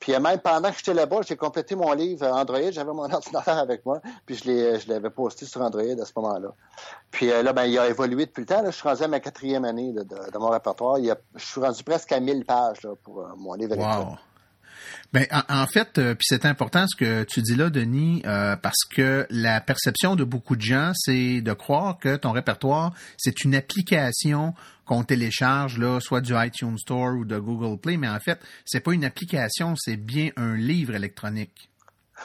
Puis 0.00 0.18
même 0.18 0.40
pendant 0.40 0.70
que 0.70 0.76
j'étais 0.78 0.94
là-bas, 0.94 1.20
j'ai 1.26 1.36
complété 1.36 1.76
mon 1.76 1.92
livre 1.92 2.26
Android. 2.26 2.70
J'avais 2.70 2.92
mon 2.92 3.04
ordinateur 3.12 3.58
avec 3.58 3.84
moi, 3.86 4.00
puis 4.26 4.36
je 4.36 4.88
l'avais 4.88 5.10
posté 5.10 5.46
sur 5.46 5.60
Android 5.60 5.82
à 5.82 6.04
ce 6.04 6.12
moment-là. 6.16 6.48
Puis 7.10 7.26
là, 7.26 7.52
ben, 7.52 7.64
il 7.64 7.78
a 7.78 7.88
évolué 7.88 8.26
depuis 8.26 8.40
le 8.40 8.46
temps. 8.46 8.62
Là. 8.62 8.70
Je 8.70 8.76
suis 8.76 8.88
rendu 8.88 9.02
à 9.02 9.08
ma 9.08 9.20
quatrième 9.20 9.64
année 9.64 9.92
de, 9.92 10.38
mon 10.38 10.48
répertoire. 10.48 10.98
Il 10.98 11.14
je 11.36 11.44
suis 11.44 11.60
rendu 11.60 11.84
presque 11.84 12.10
à 12.12 12.18
1000 12.18 12.44
pages 12.44 12.82
là, 12.82 12.94
pour 13.02 13.24
mon 13.36 13.54
livre 13.54 13.76
wow. 13.76 14.16
Ben, 15.14 15.28
en, 15.48 15.66
fait, 15.68 15.98
euh, 15.98 16.16
puis 16.16 16.26
c'est 16.28 16.44
important 16.44 16.86
ce 16.88 16.96
que 16.96 17.22
tu 17.22 17.40
dis 17.40 17.54
là, 17.54 17.70
Denis, 17.70 18.20
euh, 18.26 18.56
parce 18.56 18.82
que 18.96 19.28
la 19.30 19.60
perception 19.60 20.16
de 20.16 20.24
beaucoup 20.24 20.56
de 20.56 20.60
gens, 20.60 20.90
c'est 20.92 21.40
de 21.40 21.52
croire 21.52 22.00
que 22.00 22.16
ton 22.16 22.32
répertoire, 22.32 22.92
c'est 23.16 23.44
une 23.44 23.54
application 23.54 24.54
qu'on 24.84 25.04
télécharge 25.04 25.78
là, 25.78 26.00
soit 26.00 26.20
du 26.20 26.34
iTunes 26.34 26.76
Store 26.78 27.16
ou 27.16 27.24
de 27.24 27.38
Google 27.38 27.78
Play, 27.78 27.96
mais 27.96 28.08
en 28.08 28.18
fait, 28.18 28.40
c'est 28.64 28.80
pas 28.80 28.92
une 28.92 29.04
application, 29.04 29.74
c'est 29.76 29.94
bien 29.94 30.30
un 30.36 30.56
livre 30.56 30.96
électronique. 30.96 31.70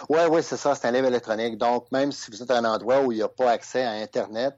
Oui, 0.10 0.22
oui, 0.31 0.41
c'est 0.41 0.58
ça, 0.58 0.74
c'est 0.74 0.88
un 0.88 0.91
livre 0.91 1.05
électronique. 1.10 1.60
Donc, 1.60 1.91
même 1.91 2.12
si 2.12 2.31
vous 2.31 2.41
êtes 2.41 2.50
à 2.50 2.58
un 2.58 2.65
endroit 2.65 3.03
où 3.03 3.12
il 3.12 3.17
n'y 3.17 3.22
a 3.22 3.29
pas 3.29 3.51
accès 3.51 3.84
à 3.84 3.91
Internet, 3.91 4.55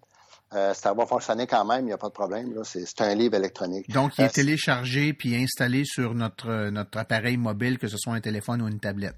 euh, 0.54 0.74
ça 0.74 0.94
va 0.94 1.06
fonctionner 1.06 1.48
quand 1.48 1.64
même, 1.64 1.82
il 1.82 1.86
n'y 1.88 1.94
a 1.94 1.98
pas 1.98 2.10
de 2.10 2.14
problème. 2.14 2.54
C'est 2.64 3.02
un 3.02 3.16
livre 3.16 3.36
électronique. 3.36 3.90
Donc, 3.90 4.18
il 4.18 4.24
est 4.24 4.28
euh, 4.28 4.30
téléchargé 4.30 5.14
puis 5.14 5.36
installé 5.36 5.86
sur 5.86 6.14
notre, 6.14 6.70
notre 6.70 6.98
appareil 6.98 7.38
mobile, 7.38 7.78
que 7.78 7.88
ce 7.88 7.98
soit 7.98 8.14
un 8.14 8.22
téléphone 8.22 8.62
ou 8.62 8.68
une 8.68 8.80
tablette. 8.80 9.16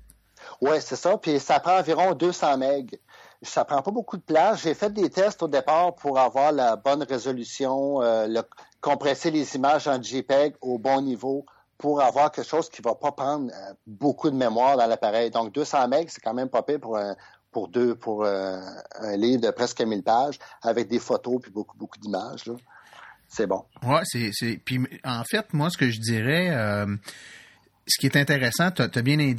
Oui, 0.61 0.75
c'est 0.79 0.95
ça. 0.95 1.17
Puis 1.17 1.39
ça 1.39 1.59
prend 1.59 1.79
environ 1.79 2.13
200 2.13 2.57
MB. 2.57 2.89
Ça 3.41 3.65
prend 3.65 3.81
pas 3.81 3.91
beaucoup 3.91 4.17
de 4.17 4.21
place. 4.21 4.61
J'ai 4.61 4.75
fait 4.75 4.93
des 4.93 5.09
tests 5.09 5.41
au 5.41 5.47
départ 5.47 5.95
pour 5.95 6.19
avoir 6.19 6.51
la 6.51 6.75
bonne 6.75 7.03
résolution, 7.03 8.01
euh, 8.01 8.27
le, 8.27 8.41
compresser 8.79 9.31
les 9.31 9.55
images 9.55 9.87
en 9.87 10.01
JPEG 10.01 10.55
au 10.61 10.77
bon 10.77 11.01
niveau 11.01 11.45
pour 11.79 12.01
avoir 12.01 12.31
quelque 12.31 12.47
chose 12.47 12.69
qui 12.69 12.81
va 12.81 12.93
pas 12.95 13.11
prendre 13.11 13.51
beaucoup 13.87 14.29
de 14.29 14.35
mémoire 14.35 14.77
dans 14.77 14.85
l'appareil. 14.85 15.31
Donc 15.31 15.51
200 15.51 15.87
MB, 15.87 15.95
c'est 16.07 16.21
quand 16.21 16.33
même 16.33 16.47
pas 16.47 16.61
pire 16.61 16.79
pour 16.79 16.97
un, 16.97 17.15
pour 17.53 17.69
deux 17.69 17.95
pour 17.95 18.25
euh, 18.25 18.59
un 18.99 19.15
livre 19.15 19.41
de 19.41 19.51
presque 19.51 19.81
1000 19.81 20.03
pages 20.03 20.39
avec 20.61 20.89
des 20.89 20.99
photos 20.99 21.39
puis 21.41 21.51
beaucoup 21.51 21.77
beaucoup 21.77 21.99
d'images 21.99 22.43
C'est 23.29 23.47
bon. 23.47 23.63
C'est 24.03 24.31
c'est 24.33 24.57
puis 24.57 24.79
en 25.05 25.23
fait 25.23 25.53
moi 25.53 25.69
ce 25.69 25.77
que 25.77 25.89
je 25.89 25.99
dirais 25.99 26.49
euh, 26.49 26.85
ce 27.85 27.99
qui 27.99 28.05
est 28.05 28.15
intéressant, 28.15 28.71
tu 28.71 28.81
as, 28.81 29.01
bien 29.01 29.19
euh, 29.19 29.33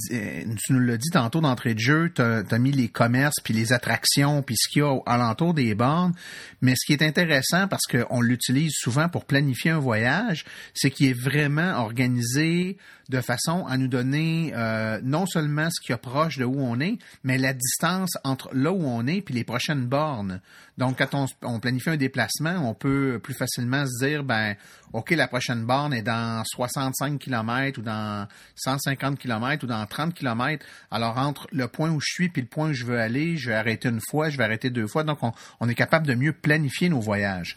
tu 0.67 0.73
nous 0.73 0.81
l'as 0.81 0.99
dit 0.99 1.09
tantôt 1.11 1.41
d'entrée 1.41 1.75
de 1.75 1.79
jeu, 1.79 2.13
tu 2.15 2.21
as, 2.21 2.59
mis 2.59 2.73
les 2.73 2.89
commerces, 2.89 3.37
puis 3.43 3.55
les 3.55 3.73
attractions, 3.73 4.43
puis 4.43 4.57
ce 4.59 4.69
qu'il 4.69 4.83
y 4.83 4.85
a 4.85 4.99
alentour 5.07 5.55
des 5.55 5.75
bornes. 5.75 6.13
Mais 6.61 6.75
ce 6.77 6.85
qui 6.87 6.93
est 6.93 7.03
intéressant, 7.03 7.69
parce 7.69 7.85
qu'on 7.85 8.21
l'utilise 8.21 8.73
souvent 8.75 9.09
pour 9.09 9.25
planifier 9.25 9.71
un 9.71 9.79
voyage, 9.79 10.45
c'est 10.75 10.91
qu'il 10.91 11.09
est 11.09 11.19
vraiment 11.19 11.81
organisé 11.81 12.77
de 13.09 13.21
façon 13.21 13.67
à 13.67 13.77
nous 13.77 13.89
donner 13.89 14.53
euh, 14.55 15.01
non 15.03 15.27
seulement 15.27 15.69
ce 15.71 15.81
qui 15.85 15.93
approche 15.93 16.39
de 16.39 16.45
où 16.45 16.61
on 16.61 16.81
est, 16.81 16.99
mais 17.23 17.39
la 17.39 17.53
distance 17.53 18.11
entre 18.25 18.51
là 18.55 18.73
où 18.73 18.85
on 18.85 19.07
est 19.07 19.21
puis 19.21 19.35
les 19.35 19.45
prochaines 19.45 19.87
bornes. 19.87 20.41
Donc, 20.79 20.99
quand 20.99 21.27
on, 21.43 21.61
planifie 21.61 21.91
un 21.91 21.97
déplacement, 21.97 22.69
on 22.69 22.75
peut 22.75 23.21
plus 23.23 23.35
facilement 23.35 23.85
se 23.87 24.05
dire, 24.05 24.25
ben, 24.25 24.57
OK, 24.93 25.11
la 25.11 25.29
prochaine 25.29 25.65
borne 25.65 25.95
est 25.95 26.03
dans 26.03 26.43
65 26.45 27.19
km 27.19 27.79
ou 27.79 27.83
dans 27.83 28.27
150 28.57 29.19
km 29.19 29.65
ou 29.65 29.67
dans 29.69 29.87
30 29.87 30.15
km. 30.15 30.65
Alors, 30.91 31.19
entre 31.19 31.47
le 31.53 31.69
point 31.69 31.91
où 31.91 32.01
je 32.01 32.13
suis 32.13 32.29
puis 32.29 32.43
le 32.43 32.49
point 32.49 32.71
où 32.71 32.73
je 32.73 32.85
veux 32.85 32.99
aller, 32.99 33.37
je 33.37 33.51
vais 33.51 33.55
arrêter 33.55 33.89
une 33.89 34.01
fois, 34.11 34.31
je 34.31 34.39
vais 34.39 34.45
arrêter 34.45 34.71
deux 34.71 34.89
fois. 34.89 35.05
Donc, 35.05 35.23
on, 35.23 35.33
on 35.61 35.69
est 35.69 35.75
capable 35.75 36.07
de 36.07 36.15
mieux 36.15 36.33
planifier 36.33 36.89
nos 36.89 37.01
voyages. 37.01 37.57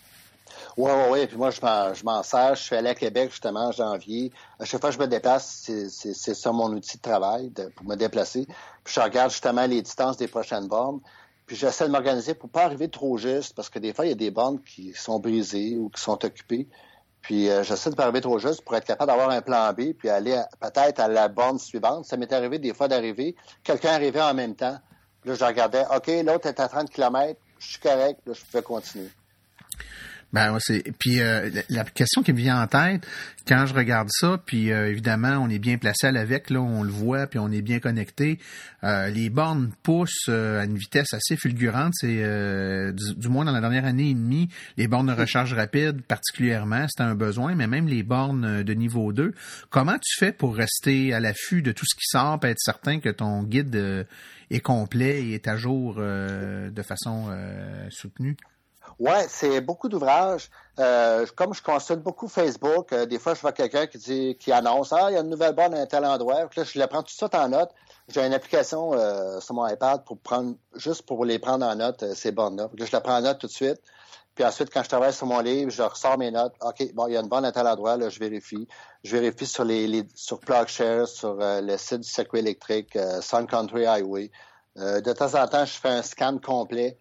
Oui, 0.77 0.91
oui, 0.93 1.03
oui. 1.09 1.27
Puis 1.27 1.37
moi, 1.37 1.49
je 1.49 2.03
m'en 2.03 2.23
sers. 2.23 2.55
Je 2.55 2.61
suis 2.61 2.75
allé 2.75 2.89
à 2.89 2.95
Québec, 2.95 3.31
justement, 3.31 3.67
en 3.67 3.71
janvier. 3.71 4.31
À 4.59 4.65
chaque 4.65 4.79
fois 4.79 4.91
que 4.91 4.95
je 4.95 4.99
me 4.99 5.07
déplace, 5.07 5.69
c'est 5.89 6.33
ça 6.35 6.51
mon 6.51 6.71
outil 6.71 6.97
de 6.97 7.01
travail 7.01 7.51
pour 7.75 7.85
me 7.87 7.95
déplacer. 7.95 8.45
Puis 8.83 8.93
je 8.93 8.99
regarde 8.99 9.31
justement 9.31 9.65
les 9.65 9.81
distances 9.81 10.17
des 10.17 10.27
prochaines 10.27 10.67
bornes. 10.67 10.99
Puis 11.47 11.55
j'essaie 11.55 11.87
de 11.87 11.91
m'organiser 11.91 12.35
pour 12.35 12.49
pas 12.49 12.65
arriver 12.65 12.89
trop 12.89 13.17
juste, 13.17 13.55
parce 13.55 13.69
que 13.69 13.79
des 13.79 13.93
fois, 13.93 14.05
il 14.05 14.09
y 14.09 14.11
a 14.11 14.15
des 14.15 14.31
bornes 14.31 14.61
qui 14.61 14.93
sont 14.93 15.19
brisées 15.19 15.77
ou 15.77 15.89
qui 15.89 16.01
sont 16.01 16.23
occupées. 16.23 16.67
Puis 17.21 17.49
euh, 17.49 17.63
j'essaie 17.63 17.89
de 17.89 17.95
pas 17.95 18.03
arriver 18.03 18.21
trop 18.21 18.37
juste 18.37 18.61
pour 18.63 18.75
être 18.75 18.85
capable 18.85 19.09
d'avoir 19.09 19.29
un 19.31 19.41
plan 19.41 19.73
B, 19.73 19.93
puis 19.97 20.09
aller 20.09 20.39
peut-être 20.59 20.99
à 20.99 21.07
la 21.07 21.27
borne 21.27 21.57
suivante. 21.57 22.05
Ça 22.05 22.17
m'est 22.17 22.31
arrivé 22.31 22.59
des 22.59 22.73
fois 22.73 22.87
d'arriver, 22.87 23.35
quelqu'un 23.63 23.93
arrivait 23.93 24.21
en 24.21 24.33
même 24.33 24.55
temps. 24.55 24.77
Puis 25.21 25.31
là, 25.31 25.35
je 25.35 25.43
regardais, 25.43 25.83
OK, 25.95 26.07
l'autre 26.23 26.47
est 26.47 26.59
à 26.59 26.67
30 26.67 26.89
km, 26.89 27.39
je 27.59 27.67
suis 27.67 27.79
correct, 27.79 28.21
là, 28.25 28.33
je 28.33 28.45
pouvais 28.45 28.63
continuer. 28.63 29.09
Ben 30.33 30.57
c'est 30.59 30.83
puis 30.99 31.21
euh, 31.21 31.49
la 31.69 31.85
question 31.85 32.21
qui 32.21 32.33
me 32.33 32.37
vient 32.37 32.61
en 32.61 32.67
tête 32.67 33.07
quand 33.47 33.65
je 33.65 33.73
regarde 33.73 34.09
ça, 34.11 34.37
puis 34.45 34.73
euh, 34.73 34.89
évidemment 34.89 35.37
on 35.37 35.49
est 35.49 35.57
bien 35.57 35.77
placé 35.77 36.07
à 36.07 36.11
l'avec 36.11 36.49
là, 36.49 36.59
on 36.59 36.83
le 36.83 36.89
voit, 36.89 37.27
puis 37.27 37.39
on 37.39 37.49
est 37.49 37.61
bien 37.61 37.79
connecté. 37.79 38.37
Euh, 38.83 39.07
les 39.07 39.29
bornes 39.29 39.71
poussent 39.83 40.27
à 40.27 40.65
une 40.65 40.77
vitesse 40.77 41.13
assez 41.13 41.37
fulgurante. 41.37 41.93
C'est 41.95 42.23
du, 42.93 43.29
moins 43.29 43.45
dans 43.45 43.53
la 43.53 43.61
dernière 43.61 43.85
année 43.85 44.09
et 44.09 44.13
demie, 44.13 44.49
les 44.75 44.89
bornes 44.89 45.07
de 45.07 45.13
recharge 45.13 45.53
rapide 45.53 46.01
particulièrement, 46.01 46.85
c'est 46.89 47.03
un 47.03 47.15
besoin, 47.15 47.55
mais 47.55 47.67
même 47.67 47.87
les 47.87 48.03
bornes 48.03 48.63
de 48.63 48.73
niveau 48.73 49.13
2. 49.13 49.33
Comment 49.69 49.97
tu 49.97 50.19
fais 50.19 50.33
pour 50.33 50.57
rester 50.57 51.13
à 51.13 51.21
l'affût 51.21 51.61
de 51.61 51.71
tout 51.71 51.85
ce 51.87 51.95
qui 51.95 52.05
sort, 52.05 52.37
pour 52.39 52.49
être 52.49 52.59
certain 52.59 52.99
que 52.99 53.09
ton 53.09 53.43
guide 53.43 54.05
est 54.51 54.59
complet 54.59 55.23
et 55.23 55.35
est 55.35 55.47
à 55.47 55.55
jour 55.55 55.95
de 55.95 56.81
façon 56.83 57.29
soutenue? 57.89 58.35
Ouais, 58.99 59.27
c'est 59.29 59.61
beaucoup 59.61 59.89
d'ouvrages. 59.89 60.49
Euh, 60.79 61.25
comme 61.35 61.53
je 61.53 61.61
consulte 61.61 62.01
beaucoup 62.01 62.27
Facebook, 62.27 62.91
euh, 62.93 63.05
des 63.05 63.19
fois 63.19 63.35
je 63.35 63.41
vois 63.41 63.51
quelqu'un 63.51 63.85
qui 63.85 63.97
dit, 63.99 64.37
qui 64.39 64.51
annonce, 64.51 64.91
ah, 64.91 65.09
il 65.09 65.13
y 65.13 65.17
a 65.17 65.21
une 65.21 65.29
nouvelle 65.29 65.53
borne 65.53 65.75
à 65.75 65.81
un 65.81 65.85
tel 65.85 66.03
endroit. 66.05 66.49
Là, 66.55 66.63
je 66.63 66.79
la 66.79 66.87
prends 66.87 67.03
tout 67.03 67.13
ça 67.13 67.29
en 67.33 67.49
note. 67.49 67.69
J'ai 68.07 68.25
une 68.25 68.33
application 68.33 68.93
euh, 68.93 69.39
sur 69.39 69.53
mon 69.53 69.67
iPad 69.67 70.03
pour 70.03 70.17
prendre, 70.17 70.55
juste 70.75 71.03
pour 71.03 71.25
les 71.25 71.39
prendre 71.39 71.65
en 71.65 71.75
note 71.75 72.13
ces 72.15 72.31
bornes-là. 72.31 72.69
Là, 72.75 72.85
je 72.85 72.91
la 72.91 73.01
prends 73.01 73.17
en 73.17 73.21
note 73.21 73.39
tout 73.39 73.47
de 73.47 73.51
suite. 73.51 73.81
Puis 74.37 74.45
ensuite, 74.45 74.71
quand 74.71 74.83
je 74.83 74.89
travaille 74.89 75.13
sur 75.13 75.25
mon 75.25 75.39
livre, 75.39 75.71
je 75.71 75.81
ressors 75.81 76.15
mes 76.19 76.29
notes. 76.29 76.53
OK, 76.61 76.93
bon, 76.93 77.07
il 77.07 77.13
y 77.13 77.17
a 77.17 77.21
une 77.21 77.27
bonne 77.27 77.43
à 77.43 77.51
tel 77.51 77.65
endroit, 77.65 77.97
là, 77.97 78.09
je 78.09 78.19
vérifie. 78.19 78.67
Je 79.03 79.17
vérifie 79.17 79.47
sur 79.47 79.65
les, 79.65 80.07
sur 80.13 80.39
PlugShare, 80.39 81.07
sur 81.07 81.41
euh, 81.41 81.59
le 81.61 81.75
site 81.77 82.01
du 82.01 82.07
circuit 82.07 82.37
électrique, 82.37 82.95
euh, 82.95 83.19
Sun 83.21 83.47
Country 83.47 83.87
Highway. 83.87 84.29
Euh, 84.77 85.01
de 85.01 85.11
temps 85.11 85.33
en 85.33 85.47
temps, 85.47 85.65
je 85.65 85.73
fais 85.73 85.89
un 85.89 86.03
scan 86.03 86.37
complet, 86.37 86.99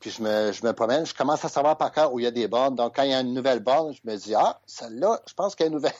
puis 0.00 0.10
je 0.10 0.22
me, 0.22 0.52
je 0.52 0.64
me 0.64 0.72
promène. 0.72 1.06
Je 1.06 1.14
commence 1.14 1.44
à 1.44 1.48
savoir 1.48 1.76
par 1.76 1.92
cœur 1.92 2.12
où 2.12 2.20
il 2.20 2.24
y 2.24 2.26
a 2.26 2.30
des 2.30 2.48
bornes. 2.48 2.74
Donc, 2.74 2.96
quand 2.96 3.02
il 3.02 3.10
y 3.10 3.14
a 3.14 3.20
une 3.20 3.34
nouvelle 3.34 3.60
borne, 3.60 3.92
je 3.92 4.10
me 4.10 4.16
dis, 4.16 4.34
ah, 4.34 4.58
celle-là, 4.66 5.20
je 5.26 5.34
pense 5.34 5.54
qu'elle 5.54 5.68
est 5.68 5.70
nouvelle. 5.70 5.92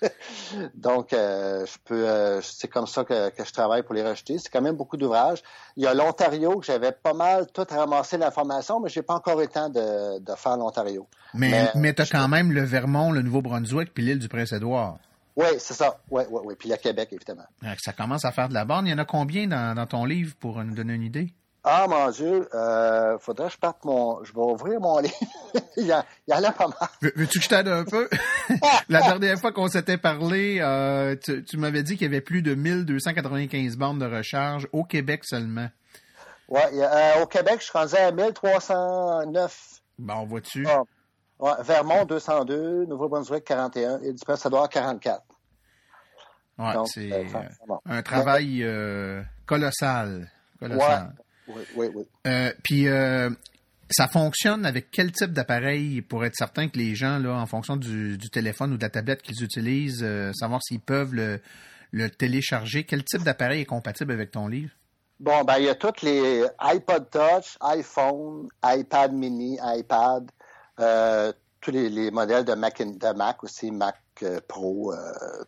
Donc, 0.74 1.12
euh, 1.12 1.64
je 1.66 1.78
peux, 1.84 2.08
euh, 2.08 2.40
c'est 2.42 2.68
comme 2.68 2.86
ça 2.86 3.04
que, 3.04 3.30
je 3.36 3.52
travaille 3.52 3.82
pour 3.82 3.94
les 3.94 4.02
rejeter. 4.02 4.38
C'est 4.38 4.50
quand 4.50 4.60
même 4.60 4.76
beaucoup 4.76 4.96
d'ouvrages. 4.96 5.42
Il 5.76 5.82
y 5.82 5.86
a 5.86 5.94
l'Ontario 5.94 6.58
que 6.58 6.66
j'avais 6.66 6.92
pas 6.92 7.14
mal 7.14 7.46
tout 7.52 7.66
ramassé 7.68 8.18
l'information, 8.18 8.80
mais 8.80 8.88
j'ai 8.88 9.02
pas 9.02 9.14
encore 9.14 9.40
eu 9.40 9.44
le 9.44 9.48
temps 9.48 9.68
de, 9.68 10.34
faire 10.36 10.56
l'Ontario. 10.56 11.08
Mais, 11.32 11.70
mais, 11.74 11.94
tu 11.94 12.02
as 12.02 12.06
quand 12.06 12.28
même 12.28 12.52
le 12.52 12.62
Vermont, 12.62 13.12
le 13.12 13.22
Nouveau-Brunswick, 13.22 13.92
puis 13.94 14.04
l'île 14.04 14.18
du 14.18 14.28
Prince-Édouard. 14.28 14.98
Oui, 15.36 15.48
c'est 15.58 15.74
ça. 15.74 15.98
Oui, 16.10 16.22
oui, 16.30 16.40
oui. 16.44 16.54
Puis 16.56 16.68
le 16.68 16.76
Québec, 16.76 17.08
évidemment. 17.10 17.46
Ça 17.78 17.92
commence 17.92 18.24
à 18.24 18.30
faire 18.30 18.48
de 18.48 18.54
la 18.54 18.64
borne. 18.64 18.86
Il 18.86 18.90
y 18.90 18.94
en 18.94 18.98
a 18.98 19.04
combien 19.04 19.48
dans 19.48 19.86
ton 19.86 20.04
livre 20.04 20.34
pour 20.38 20.62
nous 20.62 20.74
donner 20.74 20.94
une 20.94 21.02
idée? 21.02 21.34
Ah, 21.66 21.86
mon 21.88 22.10
Dieu, 22.10 22.46
euh, 22.52 23.18
faudrait 23.18 23.46
que 23.46 23.54
je 23.54 23.58
parte 23.58 23.86
mon... 23.86 24.22
Je 24.22 24.34
vais 24.34 24.40
ouvrir 24.40 24.80
mon 24.80 24.98
livre. 24.98 25.14
il, 25.78 25.86
y 25.86 25.92
a, 25.92 26.04
il 26.28 26.34
y 26.34 26.36
en 26.36 26.44
a 26.44 26.52
pas 26.52 26.68
mal. 26.68 26.88
Veux-tu 27.16 27.38
que 27.38 27.44
je 27.44 27.48
t'aide 27.48 27.68
un 27.68 27.84
peu? 27.84 28.06
La 28.90 29.00
dernière 29.00 29.38
fois 29.38 29.50
qu'on 29.50 29.68
s'était 29.68 29.96
parlé, 29.96 30.58
euh, 30.60 31.16
tu, 31.16 31.56
m'avais 31.56 31.82
dit 31.82 31.94
qu'il 31.94 32.02
y 32.02 32.10
avait 32.10 32.20
plus 32.20 32.42
de 32.42 32.54
1295 32.54 33.78
bandes 33.78 33.98
de 33.98 34.04
recharge 34.04 34.68
au 34.72 34.84
Québec 34.84 35.24
seulement. 35.24 35.68
Oui, 36.48 36.60
euh, 36.74 37.22
au 37.22 37.26
Québec, 37.26 37.56
je 37.60 37.64
suis 37.64 37.78
rendu 37.78 37.94
à 37.96 38.12
1309. 38.12 39.80
Bon, 39.98 40.26
vois-tu? 40.26 40.66
Ah, 40.68 40.82
ouais, 41.38 41.52
Vermont, 41.62 42.04
202, 42.04 42.84
Nouveau-Brunswick, 42.84 43.42
41, 43.42 44.00
et 44.02 44.12
du 44.12 44.22
Prince-Édouard, 44.22 44.68
44. 44.68 45.22
Ouais, 46.58 46.66
c'est 46.84 47.10
euh, 47.10 47.24
un 47.86 48.02
travail 48.02 48.66
colossal. 49.46 50.30
colossal. 50.60 51.14
Oui, 51.48 51.62
oui, 51.76 51.86
oui. 51.94 52.04
Euh, 52.26 52.52
puis, 52.62 52.88
euh, 52.88 53.30
ça 53.90 54.08
fonctionne 54.08 54.64
avec 54.64 54.90
quel 54.90 55.12
type 55.12 55.32
d'appareil 55.32 56.02
pour 56.02 56.24
être 56.24 56.34
certain 56.34 56.68
que 56.68 56.78
les 56.78 56.94
gens, 56.94 57.18
là, 57.18 57.34
en 57.34 57.46
fonction 57.46 57.76
du, 57.76 58.18
téléphone 58.32 58.72
ou 58.72 58.76
de 58.76 58.82
la 58.82 58.90
tablette 58.90 59.22
qu'ils 59.22 59.42
utilisent, 59.42 60.02
euh, 60.02 60.32
savoir 60.32 60.62
s'ils 60.62 60.80
peuvent 60.80 61.14
le, 61.14 61.40
télécharger? 62.10 62.84
Quel 62.84 63.04
type 63.04 63.22
d'appareil 63.22 63.62
est 63.62 63.66
compatible 63.66 64.12
avec 64.12 64.30
ton 64.30 64.48
livre? 64.48 64.72
Bon, 65.20 65.44
ben, 65.44 65.58
il 65.58 65.64
y 65.64 65.68
a 65.68 65.74
toutes 65.74 66.02
les 66.02 66.44
iPod 66.58 67.08
Touch, 67.10 67.56
iPhone, 67.60 68.48
iPad 68.64 69.12
mini, 69.12 69.58
iPad, 69.62 70.30
tous 71.60 71.70
les, 71.70 72.10
modèles 72.10 72.44
de 72.44 72.54
Mac, 72.54 72.78
de 72.78 73.16
Mac 73.16 73.44
aussi, 73.44 73.70
Mac 73.70 73.96
Pro, 74.48 74.94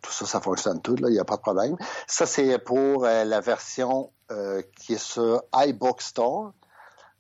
tout 0.03 0.13
ça, 0.13 0.27
ça 0.27 0.41
fonctionne 0.41 0.81
tout, 0.81 0.97
il 0.99 1.07
n'y 1.07 1.19
a 1.19 1.25
pas 1.25 1.37
de 1.37 1.43
problème. 1.43 1.77
Ça, 2.07 2.27
c'est 2.27 2.59
pour 2.59 3.05
la 3.05 3.41
version 3.41 4.11
euh, 4.33 4.61
qui 4.77 4.95
est 4.95 4.99
sur 4.99 5.45
iBook 5.55 6.03
Store. 6.03 6.53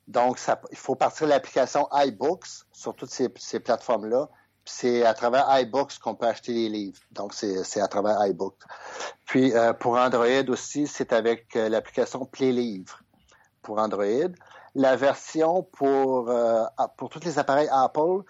Donc, 0.08 0.40
il 0.72 0.76
faut 0.76 0.96
partir 0.96 1.28
de 1.28 1.30
l'application 1.30 1.88
iBooks 1.92 2.64
sur 2.72 2.96
toutes 2.96 3.10
ces, 3.10 3.60
plateformes-là. 3.60 4.28
C'est 4.64 5.04
à 5.04 5.14
travers 5.14 5.46
iBooks 5.60 6.00
qu'on 6.00 6.16
peut 6.16 6.26
acheter 6.26 6.52
les 6.52 6.68
livres. 6.68 6.98
Donc, 7.12 7.32
c'est 7.32 7.80
à 7.80 7.86
travers 7.86 8.26
iBooks. 8.26 8.58
Puis, 9.24 9.54
euh, 9.54 9.72
pour 9.72 9.96
Android 9.96 10.48
aussi, 10.48 10.88
c'est 10.88 11.12
avec 11.12 11.54
euh, 11.54 11.68
l'application 11.68 12.24
PlayLivre 12.24 12.98
pour 13.62 13.78
Android. 13.78 14.32
La 14.74 14.96
version 14.96 15.62
pour, 15.62 16.28
pour 16.98 17.08
tous 17.08 17.24
les 17.24 17.38
appareils 17.38 17.68
Apple, 17.70 18.24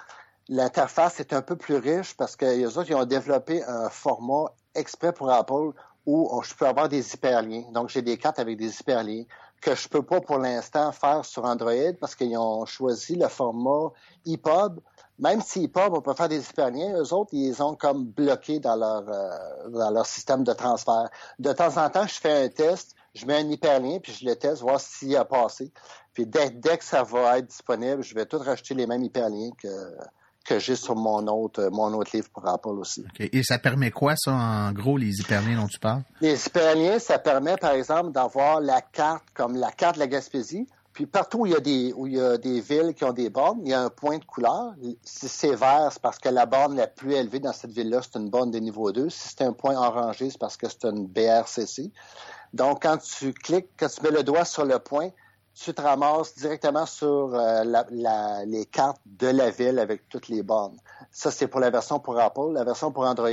l'interface 0.48 1.20
est 1.20 1.32
un 1.32 1.42
peu 1.42 1.56
plus 1.56 1.76
riche 1.76 2.16
parce 2.16 2.36
que 2.36 2.66
autres, 2.66 2.88
ils 2.88 2.94
ont 2.94 3.04
développé 3.04 3.62
un 3.64 3.88
format 3.88 4.52
exprès 4.74 5.12
pour 5.12 5.30
Apple 5.30 5.72
où 6.06 6.40
je 6.44 6.54
peux 6.54 6.66
avoir 6.66 6.88
des 6.88 7.14
hyperliens. 7.14 7.64
Donc, 7.72 7.88
j'ai 7.88 8.02
des 8.02 8.16
cartes 8.16 8.38
avec 8.38 8.56
des 8.56 8.78
hyperliens 8.80 9.24
que 9.60 9.74
je 9.74 9.88
peux 9.88 10.02
pas 10.02 10.20
pour 10.20 10.38
l'instant 10.38 10.92
faire 10.92 11.24
sur 11.24 11.44
Android 11.44 11.92
parce 11.98 12.14
qu'ils 12.14 12.36
ont 12.38 12.64
choisi 12.64 13.16
le 13.16 13.26
format 13.28 13.90
EPUB. 14.24 14.80
Même 15.18 15.40
si 15.40 15.64
EPUB, 15.64 15.94
on 15.94 16.00
peut 16.00 16.14
faire 16.14 16.28
des 16.28 16.48
hyperliens, 16.48 16.94
eux 16.96 17.12
autres, 17.12 17.30
ils 17.32 17.60
ont 17.62 17.74
comme 17.74 18.04
bloqué 18.04 18.60
dans 18.60 18.76
leur, 18.76 19.02
euh, 19.08 19.68
dans 19.70 19.90
leur 19.90 20.06
système 20.06 20.44
de 20.44 20.52
transfert. 20.52 21.08
De 21.38 21.52
temps 21.52 21.76
en 21.78 21.88
temps, 21.88 22.06
je 22.06 22.20
fais 22.20 22.44
un 22.44 22.48
test, 22.48 22.94
je 23.14 23.24
mets 23.26 23.38
un 23.38 23.48
hyperlien, 23.48 23.98
puis 23.98 24.12
je 24.12 24.26
le 24.26 24.36
teste, 24.36 24.60
voir 24.60 24.78
s'il 24.78 25.16
a 25.16 25.24
passé. 25.24 25.72
Puis 26.12 26.26
dès, 26.26 26.50
dès 26.50 26.76
que 26.78 26.84
ça 26.84 27.02
va 27.02 27.38
être 27.38 27.46
disponible, 27.46 28.02
je 28.02 28.14
vais 28.14 28.26
tout 28.26 28.38
racheter 28.38 28.74
les 28.74 28.86
mêmes 28.86 29.02
hyperliens 29.02 29.50
que, 29.58 29.68
que 30.46 30.58
j'ai 30.58 30.76
sur 30.76 30.96
mon 30.96 31.26
autre, 31.26 31.68
mon 31.72 31.92
autre 31.94 32.10
livre 32.14 32.28
pour 32.32 32.46
Apple 32.48 32.78
aussi. 32.78 33.04
Et 33.18 33.42
ça 33.42 33.58
permet 33.58 33.90
quoi, 33.90 34.14
ça, 34.16 34.32
en 34.32 34.72
gros, 34.72 34.96
les 34.96 35.20
hyperliens 35.20 35.60
dont 35.60 35.66
tu 35.66 35.78
parles? 35.78 36.02
Les 36.20 36.46
hyperliens, 36.46 36.98
ça 36.98 37.18
permet, 37.18 37.56
par 37.56 37.72
exemple, 37.72 38.12
d'avoir 38.12 38.60
la 38.60 38.80
carte, 38.80 39.24
comme 39.34 39.56
la 39.56 39.70
carte 39.70 39.96
de 39.96 40.00
la 40.00 40.06
Gaspésie, 40.06 40.66
puis 40.92 41.04
partout 41.04 41.40
où 41.40 41.46
il 41.46 41.52
y 41.52 41.54
a 41.54 41.60
des 41.60 41.92
où 41.92 42.06
il 42.06 42.14
y 42.14 42.20
a 42.20 42.38
des 42.38 42.58
villes 42.62 42.94
qui 42.94 43.04
ont 43.04 43.12
des 43.12 43.28
bornes, 43.28 43.60
il 43.62 43.68
y 43.68 43.74
a 43.74 43.82
un 43.82 43.90
point 43.90 44.16
de 44.16 44.24
couleur. 44.24 44.72
Si 45.04 45.28
c'est 45.28 45.54
vert, 45.54 45.90
c'est 45.92 46.00
parce 46.00 46.18
que 46.18 46.30
la 46.30 46.46
borne 46.46 46.74
la 46.74 46.86
plus 46.86 47.12
élevée 47.12 47.38
dans 47.38 47.52
cette 47.52 47.72
ville-là, 47.72 48.00
c'est 48.00 48.18
une 48.18 48.30
borne 48.30 48.50
de 48.50 48.58
niveau 48.58 48.90
2. 48.92 49.10
Si 49.10 49.28
c'est 49.28 49.42
un 49.42 49.52
point 49.52 49.76
orangé, 49.76 50.30
c'est 50.30 50.38
parce 50.38 50.56
que 50.56 50.66
c'est 50.70 50.86
une 50.86 51.06
BRCC. 51.06 51.92
Donc, 52.54 52.84
quand 52.84 52.96
tu 52.96 53.34
cliques, 53.34 53.68
quand 53.78 53.88
tu 53.88 54.00
mets 54.02 54.10
le 54.10 54.22
doigt 54.22 54.46
sur 54.46 54.64
le 54.64 54.78
point, 54.78 55.10
tu 55.58 55.72
te 55.72 55.80
ramasses 55.80 56.36
directement 56.36 56.86
sur 56.86 57.34
euh, 57.34 58.44
les 58.46 58.66
cartes 58.66 59.00
de 59.06 59.28
la 59.28 59.50
ville 59.50 59.78
avec 59.78 60.08
toutes 60.08 60.28
les 60.28 60.42
bornes. 60.42 60.76
Ça, 61.10 61.30
c'est 61.30 61.48
pour 61.48 61.60
la 61.60 61.70
version 61.70 61.98
pour 61.98 62.20
Apple. 62.20 62.52
La 62.52 62.64
version 62.64 62.92
pour 62.92 63.04
Android, 63.04 63.30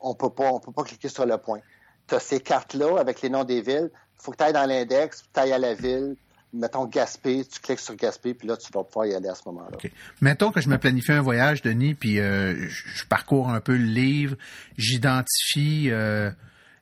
on 0.00 0.14
peut 0.14 0.30
pas, 0.30 0.50
on 0.50 0.58
peut 0.58 0.72
pas 0.72 0.82
cliquer 0.82 1.08
sur 1.08 1.24
le 1.24 1.38
point. 1.38 1.60
Tu 2.08 2.16
as 2.16 2.20
ces 2.20 2.40
cartes-là 2.40 2.98
avec 2.98 3.22
les 3.22 3.30
noms 3.30 3.44
des 3.44 3.60
villes. 3.60 3.90
Il 3.92 4.24
faut 4.24 4.32
que 4.32 4.38
tu 4.38 4.42
ailles 4.42 4.52
dans 4.52 4.68
l'index, 4.68 5.22
tu 5.32 5.40
ailles 5.40 5.52
à 5.52 5.58
la 5.58 5.74
ville, 5.74 6.16
mettons 6.52 6.86
Gaspé, 6.86 7.44
tu 7.44 7.60
cliques 7.60 7.80
sur 7.80 7.94
Gaspé, 7.94 8.34
puis 8.34 8.48
là, 8.48 8.56
tu 8.56 8.72
vas 8.72 8.82
pouvoir 8.82 9.06
y 9.06 9.14
aller 9.14 9.28
à 9.28 9.34
ce 9.34 9.42
moment-là. 9.46 9.78
Mettons 10.20 10.50
que 10.50 10.60
je 10.60 10.68
me 10.68 10.78
planifie 10.78 11.12
un 11.12 11.22
voyage, 11.22 11.62
Denis, 11.62 11.94
puis 11.94 12.18
euh, 12.18 12.54
je 12.68 13.06
parcours 13.06 13.50
un 13.50 13.60
peu 13.60 13.76
le 13.76 13.84
livre, 13.84 14.36
j'identifie... 14.76 15.90
Euh, 15.90 16.30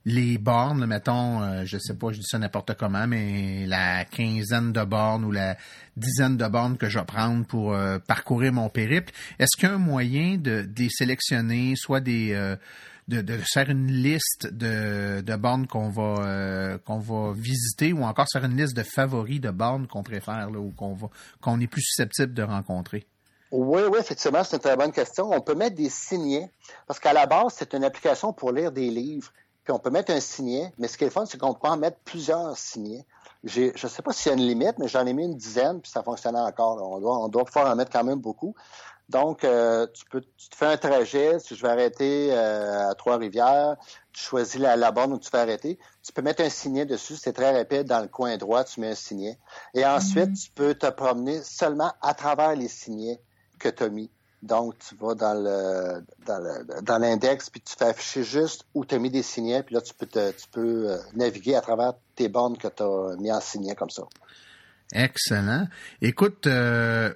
les 0.06 0.38
bornes, 0.38 0.86
mettons, 0.86 1.42
euh, 1.42 1.62
je 1.64 1.78
sais 1.78 1.94
pas, 1.94 2.10
je 2.10 2.20
dis 2.20 2.26
ça 2.26 2.38
n'importe 2.38 2.74
comment, 2.74 3.06
mais 3.06 3.66
la 3.66 4.04
quinzaine 4.04 4.72
de 4.72 4.82
bornes 4.84 5.24
ou 5.24 5.30
la 5.30 5.56
dizaine 5.96 6.36
de 6.36 6.46
bornes 6.46 6.78
que 6.78 6.88
je 6.88 6.98
vais 6.98 7.04
prendre 7.04 7.44
pour 7.46 7.74
euh, 7.74 7.98
parcourir 7.98 8.52
mon 8.52 8.70
périple, 8.70 9.12
est-ce 9.38 9.58
qu'il 9.58 9.68
y 9.68 9.72
a 9.72 9.74
un 9.74 9.78
moyen 9.78 10.38
de, 10.38 10.66
sélectionner, 10.88 11.74
soit 11.76 12.06
euh, 12.08 12.56
de, 13.08 13.38
faire 13.52 13.68
une 13.68 13.88
liste 13.88 14.48
de, 14.50 15.36
bornes 15.36 15.66
qu'on 15.66 15.90
va 15.90 16.78
qu'on 16.84 16.98
va 16.98 17.32
visiter 17.34 17.92
ou 17.92 18.02
encore 18.04 18.26
faire 18.32 18.44
une 18.44 18.56
liste 18.56 18.76
de 18.76 18.82
favoris 18.82 19.40
de 19.40 19.50
bornes 19.50 19.86
qu'on 19.86 20.02
préfère 20.02 20.48
ou 20.52 20.70
qu'on 20.70 20.94
va 20.94 21.08
est 21.60 21.66
plus 21.66 21.82
susceptible 21.82 22.32
de 22.32 22.42
rencontrer? 22.42 23.06
Oui, 23.52 23.82
oui, 23.90 23.98
effectivement, 23.98 24.44
c'est 24.44 24.56
une 24.56 24.62
très 24.62 24.76
bonne 24.76 24.92
question. 24.92 25.28
On 25.30 25.40
peut 25.40 25.56
mettre 25.56 25.74
des 25.74 25.90
signets, 25.90 26.48
parce 26.86 27.00
qu'à 27.00 27.12
la 27.12 27.26
base, 27.26 27.54
c'est 27.56 27.74
une 27.74 27.82
application 27.82 28.32
pour 28.32 28.52
lire 28.52 28.70
des 28.70 28.88
livres 28.90 29.32
on 29.70 29.78
peut 29.78 29.90
mettre 29.90 30.12
un 30.12 30.20
signet, 30.20 30.72
mais 30.78 30.88
ce 30.88 30.96
qui 30.98 31.04
est 31.04 31.09
le 31.09 31.12
fun, 31.12 31.26
c'est 31.26 31.38
qu'on 31.38 31.54
peut 31.54 31.68
en 31.68 31.76
mettre 31.76 31.98
plusieurs 32.04 32.56
signets. 32.56 33.04
Je 33.44 33.70
ne 33.70 33.88
sais 33.88 34.02
pas 34.02 34.12
s'il 34.12 34.30
y 34.30 34.35
a 34.35 34.38
une 34.38 34.46
limite, 34.46 34.78
mais 34.78 34.88
j'en 34.88 35.06
ai 35.06 35.12
mis 35.12 35.24
une 35.24 35.37
dizaine, 35.37 35.80
puis 35.80 35.90
ça 35.90 36.02
fonctionnait 36.02 36.40
encore. 36.40 36.76
On 36.83 37.00
doit, 37.00 37.18
on 37.18 37.28
doit 37.28 37.44
pouvoir 37.44 37.70
en 37.70 37.76
mettre 37.76 37.90
quand 37.90 38.04
même 38.04 38.20
beaucoup. 38.20 38.54
Donc, 39.09 39.42
euh, 39.42 39.88
tu 39.92 40.04
peux, 40.04 40.20
tu 40.20 40.48
te 40.50 40.54
fais 40.54 40.66
un 40.66 40.76
trajet. 40.76 41.40
Si 41.40 41.56
je 41.56 41.62
vais 41.62 41.68
arrêter 41.68 42.28
euh, 42.33 42.90
à 42.90 42.94
Trois-Rivières, 42.94 43.76
tu 44.12 44.22
choisis 44.22 44.61
la, 44.61 44.76
la 44.76 44.92
borne 44.92 45.12
où 45.12 45.18
tu 45.18 45.30
vas 45.30 45.40
arrêter. 45.40 45.78
Tu 46.04 46.12
peux 46.12 46.22
mettre 46.22 46.44
un 46.44 46.48
signet 46.48 46.87
dessus. 46.87 47.16
C'est 47.16 47.33
très 47.33 47.56
rapide. 47.56 47.88
Dans 47.88 48.00
le 48.00 48.09
coin 48.09 48.37
droit, 48.37 48.62
tu 48.62 48.78
mets 48.78 48.90
un 48.90 48.94
signet. 48.94 49.37
Et 49.74 49.85
ensuite, 49.85 50.30
mm-hmm. 50.30 50.44
tu 50.44 50.50
peux 50.52 50.74
te 50.74 50.87
promener 50.87 51.42
seulement 51.42 51.92
à 52.02 52.14
travers 52.14 52.54
les 52.54 52.68
signets 52.68 53.20
que 53.59 53.68
tu 53.68 53.83
as 53.83 53.88
mis. 53.88 54.11
Donc, 54.42 54.79
tu 54.79 54.94
vas 54.96 55.14
dans 55.14 55.35
le 55.35 56.03
dans 56.83 56.98
l'index, 56.98 57.50
puis 57.50 57.61
tu 57.61 57.74
fais 57.76 57.87
afficher 57.87 58.24
juste 58.24 58.64
où 58.74 58.85
tu 58.85 58.94
as 58.94 58.98
mis 58.98 59.11
des 59.11 59.22
signets, 59.22 59.62
puis 59.62 59.74
là, 59.74 59.83
tu 59.83 59.92
peux 59.92 60.07
tu 60.07 60.48
peux 60.50 60.90
euh, 60.90 60.98
naviguer 61.14 61.55
à 61.57 61.61
travers 61.61 61.94
tes 62.16 62.29
bornes 62.29 62.57
que 62.57 62.68
tu 62.68 62.83
as 62.83 63.16
mis 63.18 63.31
en 63.31 63.40
signet 63.40 63.74
comme 63.74 63.90
ça. 63.90 64.05
Excellent. 64.92 65.68
Écoute, 66.03 66.46
euh, 66.48 67.12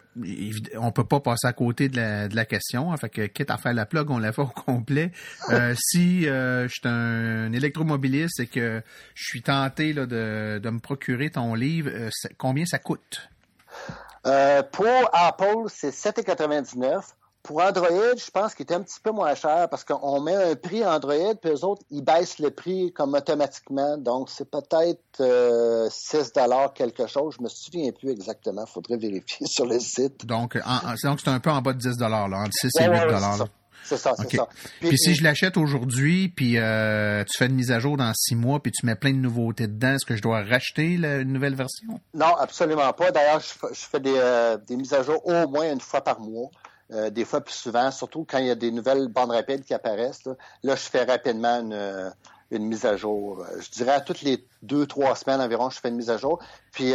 on 0.77 0.93
peut 0.93 1.05
pas 1.05 1.19
passer 1.21 1.47
à 1.47 1.53
côté 1.53 1.89
de 1.89 1.97
la, 1.97 2.29
de 2.29 2.37
la 2.37 2.45
question. 2.45 2.93
Hein, 2.93 2.97
fait 2.97 3.09
que 3.09 3.27
quitte 3.27 3.51
à 3.51 3.57
faire 3.57 3.75
la 3.75 3.85
plug, 3.85 4.11
on 4.11 4.19
la 4.19 4.33
fait 4.33 4.43
au 4.43 4.47
complet. 4.47 5.13
Euh, 5.51 5.75
si 5.77 6.27
euh, 6.27 6.67
je 6.69 6.73
suis 6.73 6.89
un, 6.89 7.53
électromobiliste 7.53 8.41
et 8.41 8.47
que 8.47 8.83
je 9.15 9.25
suis 9.25 9.43
tenté 9.43 9.93
là, 9.93 10.07
de, 10.07 10.59
de 10.59 10.71
me 10.71 10.79
procurer 10.79 11.31
ton 11.31 11.55
livre, 11.55 11.91
combien 12.39 12.65
ça 12.65 12.79
coûte? 12.79 13.29
Euh, 14.27 14.63
pour 14.63 15.11
Apple, 15.13 15.69
c'est 15.69 15.91
7,99. 15.91 17.03
Pour 17.43 17.63
Android, 17.63 18.17
je 18.17 18.31
pense 18.31 18.55
qu'il 18.55 18.65
est 18.67 18.73
un 18.73 18.81
petit 18.81 18.99
peu 19.03 19.11
moins 19.11 19.35
cher 19.35 19.69
parce 19.69 19.85
qu'on 19.85 20.19
met 20.23 20.35
un 20.35 20.55
prix 20.55 20.83
Android, 20.83 21.35
puis 21.35 21.51
eux 21.51 21.63
autres, 21.63 21.83
ils 21.91 22.03
baissent 22.03 22.39
le 22.39 22.51
prix 22.51 22.91
comme 22.91 23.13
automatiquement. 23.13 23.99
Donc, 23.99 24.31
c'est 24.31 24.51
peut-être 24.51 25.21
euh, 25.21 25.87
6 25.91 26.33
quelque 26.75 27.07
chose. 27.07 27.35
Je 27.39 27.43
me 27.43 27.49
souviens 27.51 27.93
plus 27.93 28.13
exactement. 28.13 28.65
faudrait 28.65 28.97
vérifier 28.97 29.47
sur 29.47 29.67
le 29.67 29.79
site. 29.79 30.25
Donc, 30.25 30.59
c'est 30.97 31.29
un 31.29 31.41
peu 31.41 31.51
en 31.51 31.61
bas 31.61 31.75
de 31.75 31.79
10 31.79 31.99
là, 32.01 32.25
entre 32.25 32.51
6 32.51 32.69
et 32.81 32.85
8 32.85 33.01
dollars. 33.01 33.47
C'est 33.85 33.99
ça, 33.99 34.15
c'est 34.17 34.37
ça. 34.37 34.49
Puis, 34.81 34.97
si 34.97 35.15
je 35.15 35.23
l'achète 35.23 35.57
aujourd'hui, 35.57 36.29
puis 36.29 36.59
euh, 36.59 37.23
tu 37.25 37.39
fais 37.39 37.47
une 37.47 37.55
mise 37.55 37.71
à 37.71 37.79
jour 37.79 37.97
dans 37.97 38.13
six 38.15 38.35
mois, 38.35 38.61
puis 38.61 38.73
tu 38.73 38.87
mets 38.87 38.97
plein 38.97 39.13
de 39.13 39.19
nouveautés 39.19 39.67
dedans, 39.67 39.95
est-ce 39.95 40.07
que 40.07 40.17
je 40.17 40.23
dois 40.23 40.43
racheter 40.43 40.97
la, 40.97 41.19
une 41.19 41.33
nouvelle 41.33 41.55
version? 41.55 42.01
Non, 42.15 42.35
absolument 42.39 42.93
pas. 42.93 43.11
D'ailleurs, 43.11 43.41
je, 43.41 43.75
fais 43.75 44.01
des, 44.01 44.15
euh, 44.17 44.57
des 44.57 44.77
mises 44.77 44.95
à 44.95 45.03
jour 45.03 45.25
au 45.27 45.49
moins 45.49 45.71
une 45.71 45.81
fois 45.81 46.03
par 46.03 46.21
mois. 46.21 46.51
Euh, 46.93 47.09
des 47.11 47.25
fois 47.25 47.41
plus 47.41 47.55
souvent, 47.55 47.91
surtout 47.91 48.27
quand 48.29 48.39
il 48.39 48.47
y 48.47 48.51
a 48.51 48.55
des 48.55 48.71
nouvelles 48.71 49.09
bandes 49.09 49.31
rapides 49.31 49.65
qui 49.65 49.73
apparaissent. 49.73 50.29
Là, 50.63 50.77
je 50.77 50.83
fais 50.83 51.05
rapidement 51.05 51.61
une, 51.61 52.13
une, 52.51 52.67
mise 52.67 52.85
à 52.85 52.97
jour. 52.97 53.41
Euh, 53.41 53.61
je 53.61 53.71
dirais 53.71 53.93
à 53.93 54.01
toutes 54.01 54.23
les 54.23 54.47
deux, 54.63 54.87
trois 54.87 55.15
semaines 55.17 55.41
environ, 55.41 55.71
je 55.71 55.79
fais 55.79 55.89
une 55.89 55.97
mise 55.97 56.11
à 56.11 56.17
jour. 56.17 56.39
Puis 56.73 56.95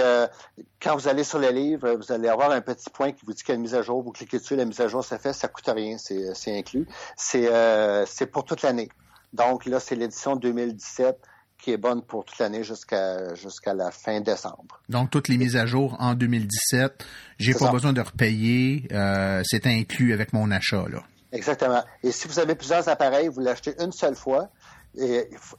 quand 0.82 0.96
vous 0.96 1.08
allez 1.08 1.24
sur 1.24 1.40
le 1.40 1.50
livre, 1.50 1.92
vous 1.94 2.12
allez 2.12 2.28
avoir 2.28 2.52
un 2.52 2.62
petit 2.62 2.90
point 2.90 3.12
qui 3.12 3.26
vous 3.26 3.34
dit 3.34 3.44
qu'il 3.44 3.50
y 3.50 3.52
a 3.54 3.56
une 3.56 3.62
mise 3.62 3.76
à 3.76 3.82
jour. 3.82 4.02
Vous 4.02 4.12
cliquez 4.12 4.40
dessus, 4.40 4.56
la 4.56 4.66
mise 4.66 4.82
à 4.82 4.88
jour, 4.88 5.04
ça 5.04 5.18
fait, 5.20 5.34
ça 5.34 5.48
coûte 5.48 5.70
rien, 5.74 5.98
c'est 5.98 6.58
inclus. 6.58 6.88
C'est 7.16 8.26
pour 8.32 8.44
toute 8.44 8.62
l'année. 8.62 8.90
Donc 9.34 9.66
là, 9.66 9.80
c'est 9.80 9.96
l'édition 9.96 10.36
2017 10.36 11.18
qui 11.60 11.72
est 11.72 11.78
bonne 11.78 12.02
pour 12.02 12.26
toute 12.26 12.40
l'année 12.40 12.64
jusqu'à 12.64 13.36
jusqu'à 13.36 13.74
la 13.74 13.92
fin 13.92 14.22
décembre. 14.22 14.82
Donc 14.88 15.12
toutes 15.12 15.28
les 15.28 15.38
mises 15.38 15.58
à 15.58 15.66
jour 15.66 15.96
en 16.00 16.14
2017, 16.14 17.06
j'ai 17.38 17.54
pas 17.54 17.72
besoin 17.72 17.94
de 17.94 18.02
repayer, 18.02 18.88
euh, 18.92 19.42
c'est 19.44 19.68
inclus 19.68 20.14
avec 20.14 20.34
mon 20.34 20.50
achat 20.52 20.86
là. 20.90 21.04
Exactement. 21.32 21.84
Et 22.02 22.12
si 22.12 22.28
vous 22.28 22.40
avez 22.40 22.56
plusieurs 22.56 22.90
appareils, 22.90 23.28
vous 23.28 23.42
l'achetez 23.42 23.76
une 23.80 23.92
seule 23.92 24.16
fois. 24.16 24.50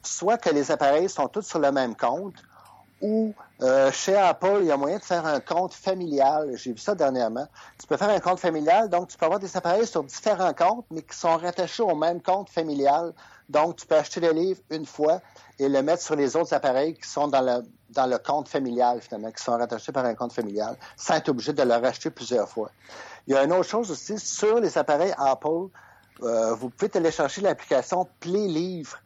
Soit 0.03 0.39
que 0.39 0.51
les 0.51 0.71
appareils 0.71 1.09
sont 1.09 1.29
tous 1.29 1.43
sur 1.43 1.59
le 1.59 1.73
même 1.73 1.95
compte, 1.95 2.35
ou 3.01 3.33
euh, 3.63 3.91
chez 3.93 4.15
Apple, 4.15 4.59
il 4.61 4.67
y 4.67 4.71
a 4.71 4.77
moyen 4.77 4.99
de 4.99 5.03
faire 5.03 5.25
un 5.25 5.41
compte 5.41 5.73
familial. 5.73 6.51
J'ai 6.57 6.73
vu 6.73 6.79
ça 6.79 6.95
dernièrement. 6.95 7.47
Tu 7.79 7.87
peux 7.87 7.97
faire 7.97 8.11
un 8.11 8.21
compte 8.21 8.41
familial, 8.41 8.91
donc 8.91 9.09
tu 9.09 9.17
peux 9.17 9.25
avoir 9.25 9.41
des 9.41 9.57
appareils 9.57 9.87
sur 9.87 10.05
différents 10.05 10.53
comptes, 10.53 10.85
mais 10.91 11.03
qui 11.03 11.17
sont 11.17 11.37
rattachés 11.37 11.83
au 11.83 11.95
même 11.95 12.21
compte 12.21 12.51
familial. 12.51 13.15
Donc, 13.49 13.77
tu 13.77 13.87
peux 13.87 13.97
acheter 13.97 14.21
le 14.21 14.31
livre 14.31 14.61
une 14.71 14.87
fois 14.87 15.21
et 15.59 15.69
le 15.69 15.83
mettre 15.83 16.03
sur 16.03 16.15
les 16.15 16.37
autres 16.37 16.55
appareils 16.55 16.95
qui 16.95 17.09
sont 17.09 17.27
dans 17.27 17.41
le, 17.41 17.65
dans 17.91 18.07
le 18.07 18.19
compte 18.19 18.49
familial, 18.49 19.01
finalement, 19.01 19.33
qui 19.33 19.43
sont 19.43 19.57
rattachés 19.57 19.93
par 19.93 20.05
un 20.05 20.15
compte 20.15 20.33
familial, 20.33 20.77
sans 20.97 21.15
être 21.15 21.31
obligé 21.31 21.53
de 21.53 21.63
le 21.63 21.75
racheter 21.75 22.11
plusieurs 22.11 22.49
fois. 22.49 22.71
Il 23.27 23.35
y 23.35 23.37
a 23.37 23.43
une 23.43 23.53
autre 23.53 23.69
chose 23.69 23.91
aussi, 23.91 24.19
sur 24.19 24.61
les 24.61 24.79
appareils 24.79 25.15
Apple, 25.19 25.69
euh, 26.23 26.55
vous 26.55 26.69
pouvez 26.69 26.91
télécharger 26.91 27.41
l'application 27.41 28.07
Play 28.21 28.47
Livre. 28.47 28.99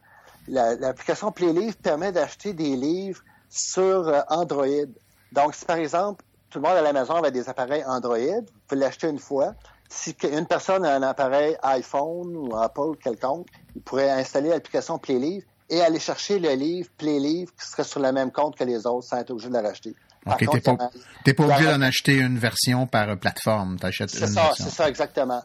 L'application 0.47 1.31
Play 1.31 1.53
Livre 1.53 1.75
permet 1.77 2.11
d'acheter 2.11 2.53
des 2.53 2.75
livres 2.75 3.21
sur 3.49 4.07
euh, 4.07 4.21
Android. 4.29 4.85
Donc, 5.31 5.55
si 5.55 5.65
par 5.65 5.77
exemple, 5.77 6.23
tout 6.49 6.59
le 6.59 6.67
monde 6.67 6.77
à 6.77 6.81
la 6.81 6.93
maison 6.93 7.15
avait 7.15 7.31
des 7.31 7.49
appareils 7.49 7.83
Android, 7.85 8.17
vous 8.17 8.61
pouvez 8.67 8.81
l'acheter 8.81 9.07
une 9.07 9.19
fois. 9.19 9.55
Si 9.89 10.15
une 10.23 10.47
personne 10.47 10.85
a 10.85 10.95
un 10.95 11.03
appareil 11.03 11.57
iPhone 11.63 12.35
ou 12.35 12.55
Apple 12.55 12.97
quelconque, 13.01 13.47
il 13.75 13.81
pourrait 13.81 14.09
installer 14.09 14.49
l'application 14.49 14.97
Play 14.97 15.43
et 15.69 15.81
aller 15.81 15.99
chercher 15.99 16.39
le 16.39 16.53
livre 16.53 16.89
Play 16.97 17.19
qui 17.19 17.67
serait 17.67 17.83
sur 17.83 17.99
le 17.99 18.11
même 18.11 18.31
compte 18.31 18.55
que 18.55 18.63
les 18.63 18.85
autres 18.85 19.07
sans 19.07 19.17
être 19.17 19.31
obligé 19.31 19.49
de 19.49 19.57
l'acheter. 19.57 19.95
OK, 20.25 20.39
t'es 20.39 20.59
pas, 20.61 20.75
pas 20.75 21.43
obligé 21.43 21.65
d'en 21.65 21.81
acheter 21.81 22.17
une 22.17 22.39
version 22.39 22.87
par 22.87 23.15
plateforme, 23.17 23.77
t'achètes 23.77 24.13
une 24.13 24.27
ça, 24.27 24.53
C'est 24.55 24.69
ça, 24.69 24.89
exactement. 24.89 25.43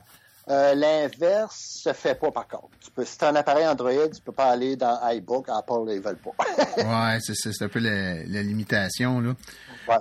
Euh, 0.51 0.75
l'inverse 0.75 1.81
se 1.85 1.93
fait 1.93 2.19
pas 2.19 2.33
par 2.33 2.49
contre. 2.49 2.71
Tu 2.81 2.91
peux, 2.91 3.05
si 3.05 3.17
tu 3.17 3.25
as 3.25 3.29
un 3.29 3.37
appareil 3.37 3.69
Android, 3.69 4.09
tu 4.13 4.21
peux 4.21 4.33
pas 4.33 4.47
aller 4.47 4.75
dans 4.75 4.99
iBook, 5.11 5.49
Apple, 5.49 5.93
ils 5.93 6.01
veulent 6.01 6.17
pas. 6.17 6.33
ouais, 7.13 7.19
c'est 7.21 7.63
un 7.63 7.69
peu 7.69 7.79
la, 7.79 8.25
la 8.25 8.43
limitation. 8.43 9.21
Là. 9.21 9.35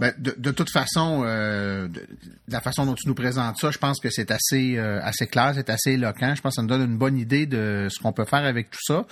Ben, 0.01 0.13
de, 0.17 0.33
de, 0.37 0.51
toute 0.51 0.71
façon, 0.71 1.21
euh, 1.23 1.87
de, 1.87 2.05
la 2.47 2.61
façon 2.61 2.85
dont 2.85 2.95
tu 2.95 3.07
nous 3.07 3.15
présentes 3.15 3.57
ça, 3.57 3.69
je 3.69 3.77
pense 3.77 3.99
que 3.99 4.09
c'est 4.09 4.31
assez 4.31 4.77
euh, 4.77 4.99
assez 5.03 5.27
clair, 5.27 5.53
c'est 5.55 5.69
assez 5.69 5.91
éloquent. 5.91 6.33
Je 6.35 6.41
pense 6.41 6.53
que 6.53 6.55
ça 6.55 6.61
nous 6.63 6.67
donne 6.67 6.83
une 6.83 6.97
bonne 6.97 7.17
idée 7.17 7.45
de 7.45 7.87
ce 7.89 7.99
qu'on 7.99 8.11
peut 8.11 8.25
faire 8.25 8.43
avec 8.43 8.71
tout 8.71 8.81
ça. 8.81 9.05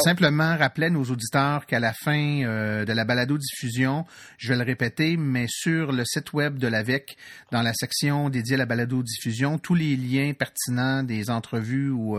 Simplement 0.00 0.56
rappeler 0.56 0.86
à 0.86 0.90
nos 0.90 1.04
auditeurs 1.04 1.66
qu'à 1.66 1.80
la 1.80 1.92
fin 1.92 2.40
de 2.42 2.92
la 2.92 3.04
balado-diffusion, 3.04 4.06
je 4.38 4.48
vais 4.48 4.56
le 4.56 4.64
répéter, 4.64 5.16
mais 5.18 5.46
sur 5.48 5.92
le 5.92 6.04
site 6.04 6.32
web 6.32 6.58
de 6.58 6.66
l'AVEC, 6.66 7.16
dans 7.50 7.62
la 7.62 7.74
section 7.74 8.30
dédiée 8.30 8.54
à 8.54 8.58
la 8.58 8.66
balado-diffusion, 8.66 9.58
tous 9.58 9.74
les 9.74 9.96
liens 9.96 10.32
pertinents 10.32 10.61
des 10.68 11.30
entrevues 11.30 11.90
ou 11.90 12.18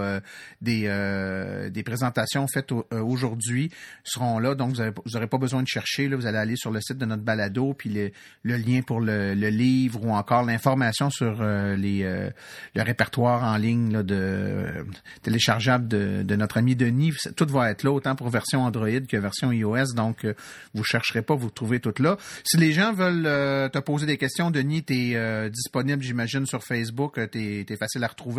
des, 0.62 1.70
des 1.72 1.84
présentations 1.84 2.48
faites 2.48 2.72
aujourd'hui 2.92 3.72
seront 4.04 4.40
là. 4.40 4.56
Donc, 4.56 4.76
vous 4.76 5.12
n'aurez 5.14 5.28
pas 5.28 5.38
besoin 5.38 5.64
de 5.64 5.68
chercher. 5.68 6.08
Là, 6.08 6.18
vous 6.18 6.26
allez 6.26 6.38
aller 6.38 6.56
sur 6.56 6.72
le 6.72 6.82
site 6.82 6.98
de 6.98 7.06
notre 7.06 7.24
balado 7.24 7.74
puis 7.74 7.90
le, 8.44 8.58
lien 8.58 8.82
pour 8.82 9.00
le, 9.00 9.34
livre 9.34 10.04
ou 10.04 10.12
encore 10.12 10.44
l'information 10.44 11.10
sur 11.10 11.42
euh, 11.42 11.76
les, 11.76 12.04
euh, 12.04 12.30
le 12.76 12.82
répertoire 12.82 13.44
en 13.44 13.58
ligne 13.58 13.92
là, 13.92 14.04
de 14.04 14.16
euh, 14.16 14.84
téléchargeable 15.22 15.88
de, 15.88 16.36
notre 16.36 16.58
ami 16.58 16.76
Denis. 16.76 17.14
Tout 17.36 17.48
va 17.48 17.72
être 17.72 17.84
là, 17.84 17.92
autant 17.92 18.16
pour 18.16 18.30
version 18.30 18.64
Android 18.64 19.02
que 19.08 19.18
version 19.18 19.52
iOS. 19.52 19.94
Donc, 19.96 20.26
vous 20.74 20.84
chercherez 20.84 21.22
pas, 21.22 21.36
vous 21.36 21.50
trouvez 21.50 21.80
tout 21.80 21.94
là. 22.00 22.18
Si 22.44 22.58
les 22.58 22.72
gens 22.72 22.94
veulent 22.94 23.70
te 23.70 23.80
poser 23.80 24.06
des 24.06 24.18
questions, 24.18 24.50
Denis, 24.50 24.84
tu 24.84 24.94
es 24.94 25.50
disponible, 25.50 26.02
j'imagine, 26.02 26.46
sur 26.46 26.64
Facebook. 26.64 27.20
Tu 27.32 27.66
es, 27.70 27.78
facile 27.78 28.04
à 28.04 28.08
retrouver. 28.08 28.33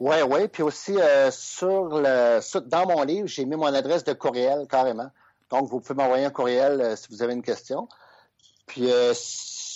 Oui, 0.00 0.16
oui. 0.28 0.48
Puis 0.48 0.62
aussi, 0.62 0.96
sur 1.30 1.98
le, 1.98 2.40
dans 2.68 2.86
mon 2.86 3.02
livre, 3.02 3.28
j'ai 3.28 3.44
mis 3.44 3.56
mon 3.56 3.66
adresse 3.66 4.04
de 4.04 4.12
courriel 4.12 4.66
carrément. 4.68 5.10
Donc, 5.50 5.68
vous 5.68 5.80
pouvez 5.80 5.94
m'envoyer 5.94 6.24
un 6.24 6.30
courriel 6.30 6.96
si 6.96 7.08
vous 7.10 7.22
avez 7.22 7.34
une 7.34 7.42
question. 7.42 7.88
Puis 8.66 8.90
euh, 8.90 9.14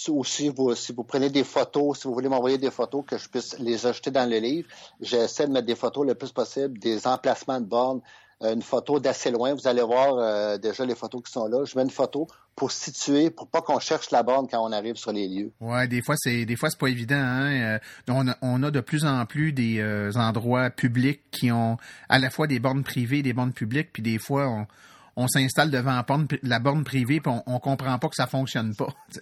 aussi, 0.09 0.49
vous, 0.49 0.75
si 0.75 0.93
vous 0.93 1.05
prenez 1.05 1.31
des 1.31 1.45
photos, 1.45 1.99
si 1.99 2.09
vous 2.09 2.15
voulez 2.15 2.29
m'envoyer 2.29 2.59
des 2.59 2.71
photos, 2.71 3.05
que 3.07 3.19
je 3.19 3.29
puisse 3.29 3.59
les 3.59 3.87
ajouter 3.87 4.11
dans 4.11 4.29
le 4.29 4.39
livre, 4.39 4.69
j'essaie 5.01 5.47
de 5.47 5.53
mettre 5.53 5.67
des 5.67 5.77
photos 5.77 6.07
le 6.07 6.15
plus 6.15 6.33
possible, 6.33 6.79
des 6.79 7.07
emplacements 7.07 7.61
de 7.61 7.67
bornes, 7.67 8.01
euh, 8.01 8.05
une 8.41 8.63
photo 8.63 9.01
d'assez 9.01 9.31
loin. 9.31 9.55
Vous 9.55 9.67
allez 9.67 9.83
voir 9.83 10.15
euh, 10.19 10.59
déjà 10.59 10.85
les 10.85 10.95
photos 10.95 11.23
qui 11.23 11.33
sont 11.33 11.47
là. 11.47 11.65
Je 11.65 11.77
mets 11.77 11.83
une 11.83 11.91
photo 11.91 12.27
pour 12.57 12.73
situer, 12.73 13.31
pour 13.31 13.49
pas 13.49 13.63
qu'on 13.63 13.79
cherche 13.79 14.11
la 14.11 14.23
borne 14.23 14.47
quand 14.49 14.63
on 14.63 14.73
arrive 14.73 14.97
sur 14.97 15.13
les 15.13 15.29
lieux. 15.29 15.53
Ouais, 15.61 15.89
des 15.89 16.03
fois 16.03 16.15
c'est 16.19 16.45
des 16.45 16.57
fois 16.57 16.71
c'est 16.71 16.79
pas 16.79 16.89
évident. 16.89 17.17
Hein? 17.17 17.79
On, 18.09 18.29
a, 18.29 18.37
on, 18.43 18.63
a, 18.63 18.71
de 18.71 18.81
plus 18.81 19.05
en 19.05 19.25
plus 19.27 19.53
des 19.53 19.83
endroits 20.17 20.71
publics 20.71 21.23
qui 21.31 21.51
ont 21.53 21.77
à 22.09 22.19
la 22.19 22.31
fois 22.31 22.47
des 22.47 22.59
bornes 22.59 22.83
privées, 22.83 23.23
des 23.23 23.33
bornes 23.33 23.53
publiques, 23.53 23.93
puis 23.93 24.03
des 24.03 24.19
fois 24.19 24.49
on 24.49 24.67
on 25.17 25.29
s'installe 25.29 25.71
devant 25.71 26.03
la 26.43 26.59
borne, 26.59 26.85
privée 26.85 27.21
puis 27.21 27.33
on, 27.33 27.43
on 27.47 27.59
comprend 27.59 27.99
pas 27.99 28.09
que 28.09 28.15
ça 28.15 28.27
fonctionne 28.27 28.75
pas. 28.75 28.89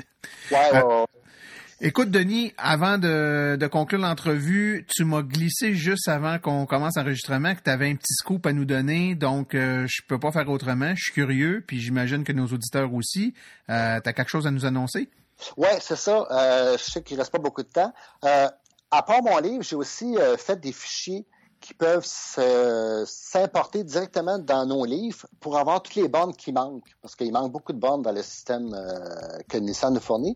Euh, 0.53 1.05
écoute, 1.81 2.11
Denis, 2.11 2.53
avant 2.59 2.99
de, 2.99 3.67
conclure 3.71 4.01
l'entrevue, 4.01 4.87
tu 4.89 5.05
m'as 5.05 5.23
glissé 5.23 5.75
juste 5.75 6.09
avant 6.09 6.39
qu'on 6.39 6.67
commence 6.67 6.97
l'enregistrement 6.97 7.55
que 7.55 7.63
tu 7.63 7.71
avais 7.71 7.91
un 7.91 7.97
petit 7.97 8.15
scoop 8.15 8.47
à 8.47 8.53
nous 8.53 8.65
donner, 8.65 9.15
donc 9.15 9.55
euh, 9.55 9.87
je 9.89 10.03
peux 10.07 10.19
pas 10.19 10.33
faire 10.33 10.49
autrement. 10.49 10.95
Je 10.95 11.05
suis 11.05 11.13
curieux, 11.13 11.63
puis 11.67 11.81
j'imagine 11.81 12.25
que 12.25 12.33
nos 12.33 12.47
auditeurs 12.47 12.93
aussi. 12.95 13.35
Euh, 13.71 14.01
tu 14.03 14.09
as 14.09 14.13
quelque 14.13 14.31
chose 14.31 14.47
à 14.47 14.51
nous 14.51 14.67
annoncer? 14.67 15.09
Oui, 15.57 15.69
c'est 15.81 15.97
ça. 15.97 16.27
je 16.77 16.83
sais 16.83 17.03
qu'il 17.03 17.19
reste 17.19 17.31
pas 17.31 17.39
beaucoup 17.39 17.63
de 17.63 17.69
temps. 17.69 17.93
à 18.23 19.03
part 19.03 19.23
mon 19.23 19.39
livre, 19.39 19.63
j'ai 19.63 19.77
aussi 19.77 20.17
fait 20.37 20.61
des 20.61 20.73
fichiers 20.73 21.27
qui 21.69 21.75
peuvent 21.75 22.07
s'importer 22.07 23.85
directement 23.85 24.39
dans 24.39 24.65
nos 24.65 24.87
livres 24.87 25.27
pour 25.39 25.59
avoir 25.59 25.83
toutes 25.83 25.97
les 25.97 26.09
bornes 26.09 26.35
qui 26.35 26.51
manquent, 26.51 26.97
parce 27.03 27.15
qu'il 27.15 27.31
manque 27.31 27.53
beaucoup 27.53 27.75
de 27.75 27.79
bornes 27.79 28.01
dans 28.01 28.11
le 28.11 28.23
système 28.23 28.73
euh, 28.73 29.39
que 29.51 29.59
Nissan 29.59 29.93
nous 29.93 30.01
fournit. 30.01 30.35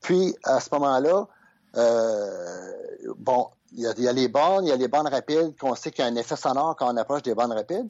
Puis, 0.00 0.34
à 0.42 0.58
ce 0.58 0.70
moment-là, 0.72 1.28
euh, 1.76 2.72
bon, 3.18 3.50
il 3.70 3.82
y, 3.82 4.08
a, 4.08 4.12
les 4.12 4.26
bornes, 4.26 4.64
il 4.64 4.70
y 4.70 4.72
a 4.72 4.76
les 4.76 4.88
bornes 4.88 5.06
rapides, 5.06 5.56
qu'on 5.56 5.76
sait 5.76 5.92
qu'il 5.92 6.04
y 6.04 6.08
a 6.08 6.10
un 6.10 6.16
effet 6.16 6.34
sonore 6.34 6.74
quand 6.74 6.92
on 6.92 6.96
approche 6.96 7.22
des 7.22 7.36
bornes 7.36 7.52
rapides. 7.52 7.88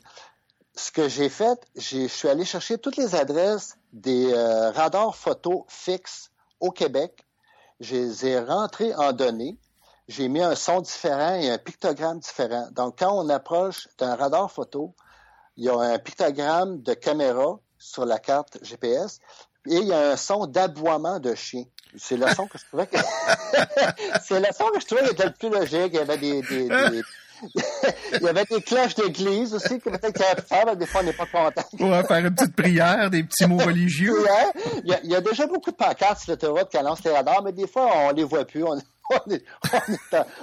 Ce 0.77 0.93
que 0.93 1.09
j'ai 1.09 1.31
fait, 1.31 1.59
je 1.77 2.07
suis 2.07 2.29
allé 2.29 2.45
chercher 2.45 2.77
toutes 2.77 2.99
les 2.99 3.15
adresses 3.15 3.79
des 3.95 4.31
euh, 4.31 4.71
radars 4.73 5.17
photo 5.17 5.65
fixes 5.71 6.31
au 6.61 6.71
Québec. 6.71 7.27
Je 7.81 7.97
les 7.97 8.27
ai 8.27 8.41
rentrées 8.41 8.95
en 8.95 9.15
données 9.15 9.57
j'ai 10.09 10.29
mis 10.29 10.43
un 10.43 10.55
son 10.55 10.81
différent 10.81 11.35
et 11.35 11.51
un 11.51 11.59
pictogramme 11.59 12.19
différent. 12.19 12.69
Donc, 12.73 12.99
quand 12.99 13.13
on 13.13 13.29
approche 13.29 13.89
d'un 13.99 14.15
radar 14.17 14.51
photo, 14.51 14.95
il 15.57 15.65
y 15.65 15.69
a 15.69 15.77
un 15.77 15.99
pictogramme 15.99 16.83
de 16.83 16.95
caméra 16.95 17.59
sur 17.79 18.05
la 18.05 18.19
carte 18.19 18.59
GPS 18.63 19.19
et 19.67 19.77
il 19.77 19.87
y 19.87 19.93
a 19.93 20.13
un 20.13 20.17
son 20.17 20.47
d'aboiement 20.47 21.21
de 21.21 21.35
chien. 21.35 21.65
C'est 21.97 22.17
le 22.17 22.27
son 22.35 22.47
que 22.47 22.59
je 22.59 22.65
trouvais 22.67 22.87
que... 22.87 22.97
c'est 24.25 24.41
le 24.41 24.47
son 24.53 24.67
que 24.71 24.81
je 24.81 24.87
trouvais 24.87 25.05
qui 25.05 25.13
était 25.13 25.27
le 25.27 25.33
plus 25.33 25.49
logique. 25.49 25.93
Il 25.93 25.95
y 25.95 25.99
avait 25.99 26.19
des, 26.19 26.43
des, 26.43 26.69
des... 26.69 27.03
il 28.15 28.23
y 28.23 28.29
avait 28.29 28.45
des 28.45 28.61
cloches 28.61 28.95
d'église 28.97 29.55
aussi 29.55 29.79
que 29.79 29.91
peut-être 29.91 30.13
qu'il 30.13 30.23
y 30.23 30.29
avait 30.29 30.43
faire, 30.43 30.67
mais 30.67 30.77
des 30.77 30.87
fois 30.87 31.03
on 31.03 31.05
n'est 31.05 31.13
pas 31.13 31.27
content. 31.27 31.63
Pour 31.79 31.91
faire 32.07 32.19
une 32.19 32.35
petite 32.35 32.57
prière, 32.57 33.11
des 33.11 33.23
petits 33.23 33.47
mots 33.47 33.59
religieux. 33.59 34.25
Il 34.83 34.91
y, 34.91 34.95
a, 34.95 35.01
il 35.05 35.11
y 35.11 35.15
a 35.15 35.21
déjà 35.21 35.47
beaucoup 35.47 35.71
de 35.71 35.77
pancartes 35.77 36.21
sur 36.21 36.33
l'autoroute 36.33 36.69
qui 36.69 36.77
annoncent 36.77 37.03
les 37.05 37.13
radars, 37.13 37.43
mais 37.43 37.53
des 37.53 37.67
fois 37.67 37.91
on 37.95 38.11
les 38.11 38.25
voit 38.25 38.45
plus. 38.45 38.65
On... 38.65 38.77
on, 39.11 39.31
est, 39.31 39.45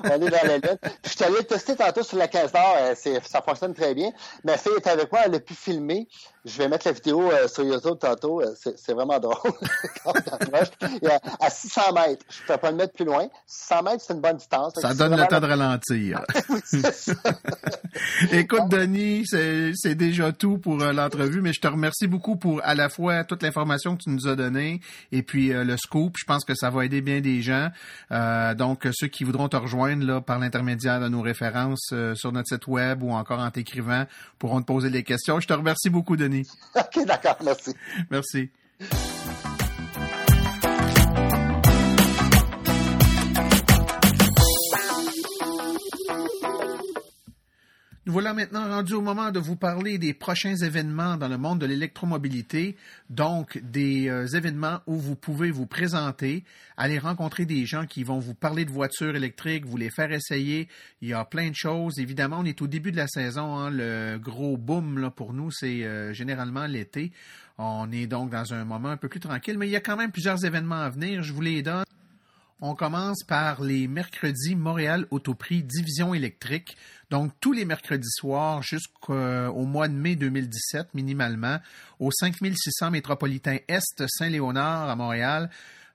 on, 0.04 0.10
est 0.10 0.30
dans 0.30 0.48
la 0.48 0.58
lune. 0.58 0.78
je 1.04 1.10
suis 1.10 1.24
allé 1.24 1.44
tester 1.46 1.76
tantôt 1.76 2.04
sur 2.04 2.18
la 2.18 2.28
15 2.28 2.52
d'or, 2.52 2.76
euh, 2.80 2.96
ça 2.96 3.42
fonctionne 3.42 3.74
très 3.74 3.94
bien. 3.94 4.12
Ma 4.44 4.58
fille 4.58 4.74
est 4.76 4.88
avec 4.88 5.12
moi, 5.12 5.22
elle 5.26 5.36
a 5.36 5.40
pu 5.40 5.54
filmer. 5.54 6.08
Je 6.46 6.58
vais 6.58 6.68
mettre 6.68 6.88
la 6.88 6.94
vidéo 6.94 7.32
euh, 7.32 7.48
sur 7.48 7.64
YouTube 7.64 7.98
tantôt. 8.00 8.42
Euh, 8.42 8.54
c'est 8.56 8.94
vraiment 8.94 9.20
drôle. 9.20 9.52
à 11.40 11.50
600 11.50 11.82
mètres, 11.94 12.26
je 12.30 12.42
ne 12.42 12.48
peux 12.48 12.58
pas 12.58 12.72
le 12.72 12.78
mettre 12.78 12.94
plus 12.94 13.06
loin. 13.06 13.28
600 13.46 13.84
mètres, 13.84 14.04
c'est 14.06 14.14
une 14.14 14.22
bonne 14.22 14.38
distance. 14.38 14.74
Ça 14.82 14.94
donne 14.94 15.16
le 15.16 15.28
temps 15.28 15.40
de 15.40 15.46
ralentir. 15.46 16.22
Écoute, 18.32 18.70
Denis, 18.70 19.26
c'est 19.28 19.96
déjà 19.96 20.32
tout 20.32 20.58
pour 20.58 20.78
l'entrevue, 20.78 21.42
mais 21.42 21.54
je 21.54 21.62
te 21.62 21.68
remercie 21.68 22.08
beaucoup 22.08 22.36
pour 22.36 22.62
à 22.64 22.76
la 22.76 22.90
fois 22.90 23.24
toute 23.24 23.44
l'information 23.44 23.96
que 23.96 24.04
tu 24.04 24.10
nous 24.10 24.28
as 24.28 24.36
donnée 24.36 24.82
et 25.12 25.24
puis 25.24 25.50
le 25.50 25.78
scoop. 25.78 26.16
Je 26.18 26.26
pense 26.26 26.44
que 26.46 26.56
ça 26.56 26.70
va 26.70 26.86
aider 26.86 27.02
bien 27.02 27.22
des 27.22 27.42
gens. 27.42 27.70
Euh, 28.12 28.54
donc, 28.56 28.88
ceux 28.92 29.08
qui 29.08 29.24
voudront 29.24 29.50
te 29.50 29.58
rejoindre 29.58 30.06
là, 30.06 30.22
par 30.22 30.40
l'intermédiaire 30.40 31.00
de 31.00 31.08
nos 31.08 31.22
références 31.22 31.90
euh, 31.94 32.16
sur 32.16 32.32
notre 32.32 32.48
site 32.48 32.68
web 32.68 33.04
ou 33.04 33.12
encore 33.12 33.40
en 33.40 33.50
t'écrivant 33.52 34.06
pourront 34.40 34.62
te 34.62 34.66
poser 34.66 34.90
des 34.90 35.04
questions. 35.04 35.40
Je 35.40 35.48
te 35.48 35.54
remercie 35.54 35.90
beaucoup, 35.90 36.18
Denis. 36.18 36.31
OK, 36.76 37.06
d'accord. 37.06 37.38
Merci. 37.44 37.76
Merci. 38.10 38.50
Nous 48.08 48.14
voilà 48.14 48.34
maintenant 48.34 48.68
rendus 48.68 48.96
au 48.96 49.02
moment 49.02 49.30
de 49.30 49.38
vous 49.38 49.56
parler 49.56 50.00
des 50.00 50.16
prochains 50.16 50.56
événements 50.56 51.18
dans 51.18 51.28
le 51.28 51.38
monde 51.38 51.60
de 51.60 51.68
l'électromobilité, 51.68 52.76
donc 53.12 53.60
des 53.62 54.10
euh, 54.10 54.26
événements 54.26 54.80
où 54.88 54.96
vous 54.96 55.16
pouvez 55.16 55.52
vous 55.52 55.68
présenter, 55.68 56.44
aller 56.78 56.98
rencontrer 56.98 57.46
des 57.46 57.68
gens 57.68 57.86
qui 57.86 58.04
vont 58.04 58.18
vous 58.18 58.34
parler 58.34 58.66
de 58.66 58.72
voitures 58.72 59.16
électriques, 59.16 59.68
vous 59.68 59.78
les 59.78 59.92
faire 59.92 60.12
essayer. 60.12 60.68
Il 61.04 61.10
y 61.10 61.14
a 61.14 61.24
plein 61.26 61.52
de 61.52 61.56
choses. 61.56 62.00
Évidemment, 62.00 62.40
on 62.40 62.46
est 62.46 62.60
au 62.64 62.68
début 62.68 62.92
de 62.92 62.98
la 62.98 63.08
saison. 63.08 63.56
Hein. 63.56 63.70
Le 63.70 64.18
gros 64.18 64.58
boom 64.58 65.12
pour 65.16 65.34
nous, 65.34 65.52
c'est 65.52 65.84
euh, 65.84 66.12
généralement 66.12 66.66
l'été. 66.66 67.12
On 67.60 67.92
est 67.92 68.08
donc 68.08 68.32
dans 68.32 68.52
un 68.52 68.66
moment 68.66 68.90
un 68.90 68.98
peu 68.98 69.10
plus 69.10 69.20
tranquille, 69.20 69.60
mais 69.60 69.68
il 69.68 69.72
y 69.72 69.76
a 69.76 69.80
quand 69.80 69.96
même 69.96 70.12
plusieurs 70.12 70.44
événements 70.44 70.82
à 70.82 70.90
venir. 70.90 71.22
Je 71.22 71.34
vous 71.34 71.42
les 71.42 71.62
donne. 71.62 71.84
On 72.64 72.76
commence 72.76 73.24
par 73.24 73.64
les 73.64 73.88
mercredis 73.88 74.56
Montréal 74.56 75.08
Autoprix 75.10 75.64
Division 75.64 76.14
électrique. 76.14 76.78
Donc, 77.10 77.32
tous 77.40 77.54
les 77.54 77.66
mercredis 77.66 78.12
soirs 78.12 78.62
jusqu'au 78.62 79.66
mois 79.66 79.88
de 79.88 79.96
mai 79.96 80.16
2017, 80.16 80.94
minimalement, 80.94 81.58
au 81.98 82.12
5600 82.12 82.92
métropolitain 82.92 83.58
Est 83.68 84.04
Saint-Léonard 84.08 84.92
à 84.92 84.96
Montréal. 84.96 85.50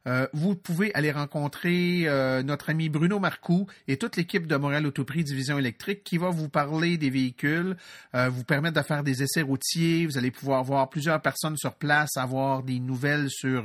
Euh, 0.07 0.27
vous 0.33 0.55
pouvez 0.55 0.95
aller 0.95 1.11
rencontrer 1.11 2.03
euh, 2.07 2.43
notre 2.43 2.71
ami 2.71 2.89
Bruno 2.89 3.19
Marcoux 3.19 3.67
et 3.89 3.97
toute 3.97 4.17
l'équipe 4.17 4.47
de 4.47 4.57
Montréal 4.57 4.87
Autoprix 4.87 5.25
Division 5.25 5.59
électrique 5.59 6.05
qui 6.05 6.17
va 6.17 6.31
vous 6.31 6.49
parler 6.49 6.97
des 6.97 7.11
véhicules, 7.11 7.77
euh, 8.15 8.29
vous 8.29 8.45
permettre 8.45 8.81
de 8.81 8.87
faire 8.87 9.03
des 9.03 9.23
essais 9.23 9.43
routiers. 9.43 10.07
Vous 10.07 10.17
allez 10.17 10.31
pouvoir 10.31 10.63
voir 10.63 10.89
plusieurs 10.89 11.21
personnes 11.21 11.57
sur 11.57 11.75
place, 11.75 12.17
avoir 12.17 12.63
des 12.63 12.79
nouvelles 12.79 13.29
sur 13.31 13.65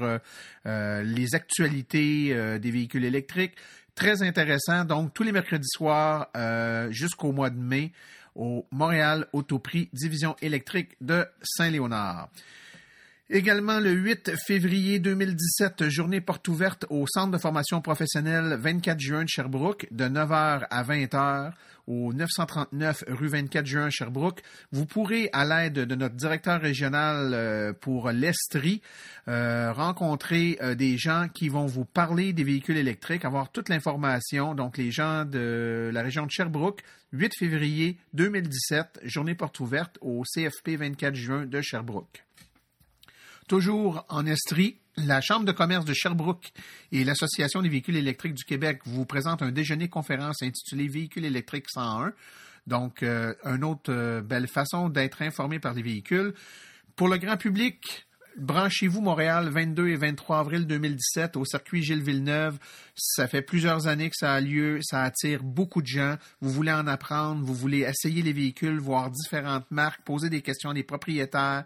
les 0.65 1.35
actualités 1.35 2.59
des 2.59 2.71
véhicules 2.71 3.05
électriques. 3.05 3.53
Très 3.95 4.23
intéressant. 4.23 4.85
Donc, 4.85 5.13
tous 5.13 5.23
les 5.23 5.31
mercredis 5.31 5.67
soirs 5.67 6.29
jusqu'au 6.89 7.31
mois 7.31 7.49
de 7.49 7.59
mai 7.59 7.91
au 8.35 8.65
Montréal 8.71 9.27
Autoprix 9.33 9.89
Division 9.93 10.35
électrique 10.41 10.95
de 11.01 11.25
Saint-Léonard. 11.41 12.29
Également 13.33 13.79
le 13.79 13.91
8 13.91 14.33
février 14.45 14.99
2017, 14.99 15.87
journée 15.87 16.19
porte 16.19 16.49
ouverte 16.49 16.85
au 16.89 17.07
Centre 17.07 17.31
de 17.31 17.37
formation 17.37 17.79
professionnelle 17.79 18.57
24 18.59 18.99
juin 18.99 19.23
de 19.23 19.29
Sherbrooke 19.29 19.87
de 19.89 20.03
9h 20.03 20.67
à 20.69 20.83
20h 20.83 21.53
au 21.87 22.11
939 22.11 23.05
rue 23.07 23.29
24 23.29 23.65
juin 23.65 23.89
Sherbrooke. 23.89 24.41
Vous 24.73 24.85
pourrez, 24.85 25.29
à 25.31 25.45
l'aide 25.45 25.75
de 25.75 25.95
notre 25.95 26.15
directeur 26.15 26.59
régional 26.59 27.31
euh, 27.33 27.71
pour 27.71 28.11
l'Estrie, 28.11 28.81
euh, 29.29 29.71
rencontrer 29.71 30.57
euh, 30.61 30.75
des 30.75 30.97
gens 30.97 31.29
qui 31.33 31.47
vont 31.47 31.67
vous 31.67 31.85
parler 31.85 32.33
des 32.33 32.43
véhicules 32.43 32.75
électriques, 32.75 33.23
avoir 33.23 33.49
toute 33.49 33.69
l'information. 33.69 34.55
Donc, 34.55 34.77
les 34.77 34.91
gens 34.91 35.23
de 35.23 35.89
la 35.93 36.01
région 36.01 36.25
de 36.25 36.31
Sherbrooke, 36.31 36.81
8 37.13 37.31
février 37.39 37.97
2017, 38.13 38.99
journée 39.05 39.35
porte 39.35 39.57
ouverte 39.61 39.97
au 40.01 40.23
CFP 40.23 40.71
24 40.77 41.15
juin 41.15 41.45
de 41.45 41.61
Sherbrooke. 41.61 42.25
Toujours 43.51 44.05
en 44.07 44.25
Estrie, 44.27 44.77
la 44.95 45.19
Chambre 45.19 45.43
de 45.43 45.51
commerce 45.51 45.83
de 45.83 45.93
Sherbrooke 45.93 46.53
et 46.93 47.03
l'Association 47.03 47.61
des 47.61 47.67
véhicules 47.67 47.97
électriques 47.97 48.35
du 48.35 48.45
Québec 48.45 48.79
vous 48.85 49.05
présentent 49.05 49.41
un 49.41 49.51
déjeuner-conférence 49.51 50.41
intitulé 50.41 50.87
Véhicules 50.87 51.25
électriques 51.25 51.69
101. 51.69 52.13
Donc, 52.65 53.03
euh, 53.03 53.33
une 53.43 53.65
autre 53.65 53.91
euh, 53.91 54.21
belle 54.21 54.47
façon 54.47 54.87
d'être 54.87 55.21
informé 55.21 55.59
par 55.59 55.73
les 55.73 55.81
véhicules. 55.81 56.33
Pour 56.95 57.09
le 57.09 57.17
grand 57.17 57.35
public, 57.35 58.07
Branchez-vous 58.37 59.01
Montréal, 59.01 59.49
22 59.49 59.89
et 59.89 59.97
23 59.97 60.39
avril 60.39 60.65
2017 60.65 61.35
au 61.35 61.43
circuit 61.43 61.83
Gilles 61.83 62.03
Villeneuve. 62.03 62.57
Ça 62.95 63.27
fait 63.27 63.41
plusieurs 63.41 63.87
années 63.87 64.09
que 64.09 64.15
ça 64.15 64.31
a 64.31 64.39
lieu, 64.39 64.79
ça 64.81 65.03
attire 65.03 65.43
beaucoup 65.43 65.81
de 65.81 65.87
gens. 65.87 66.15
Vous 66.39 66.51
voulez 66.51 66.71
en 66.71 66.87
apprendre, 66.87 67.43
vous 67.43 67.53
voulez 67.53 67.79
essayer 67.79 68.21
les 68.21 68.31
véhicules, 68.31 68.79
voir 68.79 69.11
différentes 69.11 69.69
marques, 69.71 70.05
poser 70.05 70.29
des 70.29 70.41
questions 70.41 70.69
à 70.69 70.73
des 70.73 70.83
propriétaires. 70.83 71.65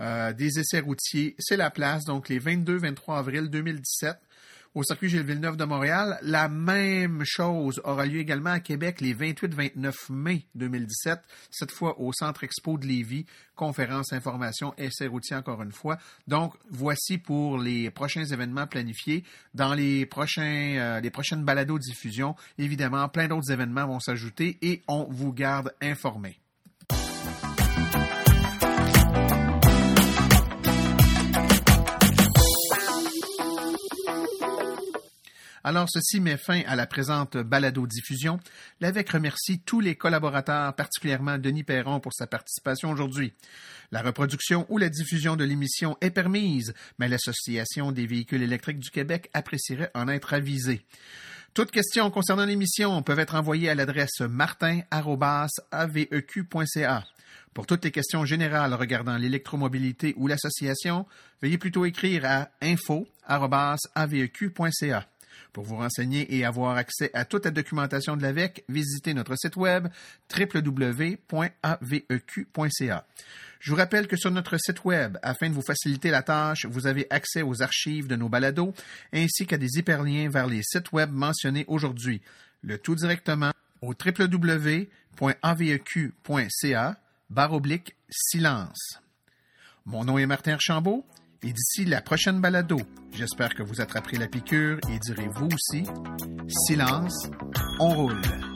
Euh, 0.00 0.32
des 0.32 0.60
essais 0.60 0.80
routiers. 0.80 1.34
C'est 1.38 1.56
la 1.56 1.70
place, 1.70 2.04
donc 2.04 2.28
les 2.28 2.38
22-23 2.38 3.18
avril 3.18 3.50
2017 3.50 4.16
au 4.74 4.84
circuit 4.84 5.08
Gilles 5.08 5.24
Villeneuve 5.24 5.56
de 5.56 5.64
Montréal. 5.64 6.18
La 6.22 6.48
même 6.48 7.22
chose 7.24 7.80
aura 7.84 8.06
lieu 8.06 8.20
également 8.20 8.50
à 8.50 8.60
Québec 8.60 9.00
les 9.00 9.14
28-29 9.14 9.92
mai 10.10 10.46
2017, 10.54 11.18
cette 11.50 11.72
fois 11.72 12.00
au 12.00 12.12
Centre 12.12 12.44
Expo 12.44 12.78
de 12.78 12.86
Lévis, 12.86 13.26
conférence, 13.56 14.12
information, 14.12 14.74
essais 14.78 15.08
routiers 15.08 15.36
encore 15.36 15.62
une 15.62 15.72
fois. 15.72 15.98
Donc, 16.28 16.54
voici 16.70 17.18
pour 17.18 17.58
les 17.58 17.90
prochains 17.90 18.24
événements 18.24 18.66
planifiés. 18.66 19.24
Dans 19.54 19.74
les, 19.74 20.06
prochains, 20.06 20.76
euh, 20.76 21.00
les 21.00 21.10
prochaines 21.10 21.44
balados 21.44 21.78
diffusion, 21.78 22.36
évidemment, 22.58 23.08
plein 23.08 23.26
d'autres 23.26 23.50
événements 23.50 23.86
vont 23.86 24.00
s'ajouter 24.00 24.58
et 24.62 24.82
on 24.86 25.04
vous 25.10 25.32
garde 25.32 25.74
informés. 25.80 26.38
Alors, 35.64 35.88
ceci 35.90 36.20
met 36.20 36.36
fin 36.36 36.62
à 36.66 36.76
la 36.76 36.86
présente 36.86 37.36
balado-diffusion. 37.36 38.38
L'AVEC 38.80 39.10
remercie 39.10 39.58
tous 39.60 39.80
les 39.80 39.96
collaborateurs, 39.96 40.74
particulièrement 40.74 41.38
Denis 41.38 41.64
Perron 41.64 41.98
pour 42.00 42.14
sa 42.14 42.26
participation 42.26 42.90
aujourd'hui. 42.90 43.34
La 43.90 44.02
reproduction 44.02 44.66
ou 44.68 44.76
la 44.78 44.88
diffusion 44.88 45.36
de 45.36 45.44
l'émission 45.44 45.96
est 46.00 46.10
permise, 46.10 46.74
mais 46.98 47.08
l'Association 47.08 47.92
des 47.92 48.06
véhicules 48.06 48.42
électriques 48.42 48.80
du 48.80 48.90
Québec 48.90 49.30
apprécierait 49.32 49.90
en 49.94 50.08
être 50.08 50.34
avisée. 50.34 50.84
Toutes 51.54 51.70
questions 51.70 52.10
concernant 52.10 52.44
l'émission 52.44 53.02
peuvent 53.02 53.18
être 53.18 53.34
envoyées 53.34 53.70
à 53.70 53.74
l'adresse 53.74 54.20
martin.aveq.ca. 54.20 57.04
Pour 57.54 57.66
toutes 57.66 57.84
les 57.84 57.90
questions 57.90 58.24
générales 58.24 58.74
regardant 58.74 59.16
l'électromobilité 59.16 60.14
ou 60.16 60.28
l'association, 60.28 61.06
veuillez 61.42 61.58
plutôt 61.58 61.84
écrire 61.84 62.24
à 62.24 62.50
info.aveq.ca. 62.62 63.08
Pour 65.52 65.64
vous 65.64 65.76
renseigner 65.76 66.34
et 66.36 66.44
avoir 66.44 66.76
accès 66.76 67.10
à 67.14 67.24
toute 67.24 67.44
la 67.44 67.50
documentation 67.50 68.16
de 68.16 68.22
l'AVEC, 68.22 68.64
visitez 68.68 69.14
notre 69.14 69.34
site 69.36 69.56
web 69.56 69.88
www.aveq.ca. 70.36 71.36
Je 73.60 73.70
vous 73.70 73.76
rappelle 73.76 74.06
que 74.06 74.16
sur 74.16 74.30
notre 74.30 74.56
site 74.58 74.84
web, 74.84 75.18
afin 75.22 75.48
de 75.48 75.54
vous 75.54 75.62
faciliter 75.62 76.10
la 76.10 76.22
tâche, 76.22 76.66
vous 76.66 76.86
avez 76.86 77.06
accès 77.10 77.42
aux 77.42 77.60
archives 77.62 78.06
de 78.06 78.14
nos 78.16 78.28
balados 78.28 78.72
ainsi 79.12 79.46
qu'à 79.46 79.56
des 79.56 79.78
hyperliens 79.78 80.30
vers 80.30 80.46
les 80.46 80.62
sites 80.62 80.92
web 80.92 81.10
mentionnés 81.10 81.64
aujourd'hui. 81.66 82.20
Le 82.62 82.78
tout 82.78 82.94
directement 82.94 83.50
au 83.82 83.94
www.aveq.ca 83.94 84.90
barre 87.30 87.52
oblique 87.52 87.94
silence. 88.10 89.00
Mon 89.86 90.04
nom 90.04 90.18
est 90.18 90.26
Martin 90.26 90.52
Archambault 90.52 91.04
et 91.42 91.52
d'ici 91.52 91.84
la 91.84 92.00
prochaine 92.00 92.40
balado, 92.40 92.78
j'espère 93.12 93.54
que 93.54 93.62
vous 93.62 93.80
attraperez 93.80 94.18
la 94.18 94.28
piqûre 94.28 94.78
et 94.90 94.98
direz 94.98 95.28
vous 95.28 95.46
aussi, 95.46 95.84
silence, 96.66 97.28
on 97.78 97.88
roule. 97.90 98.47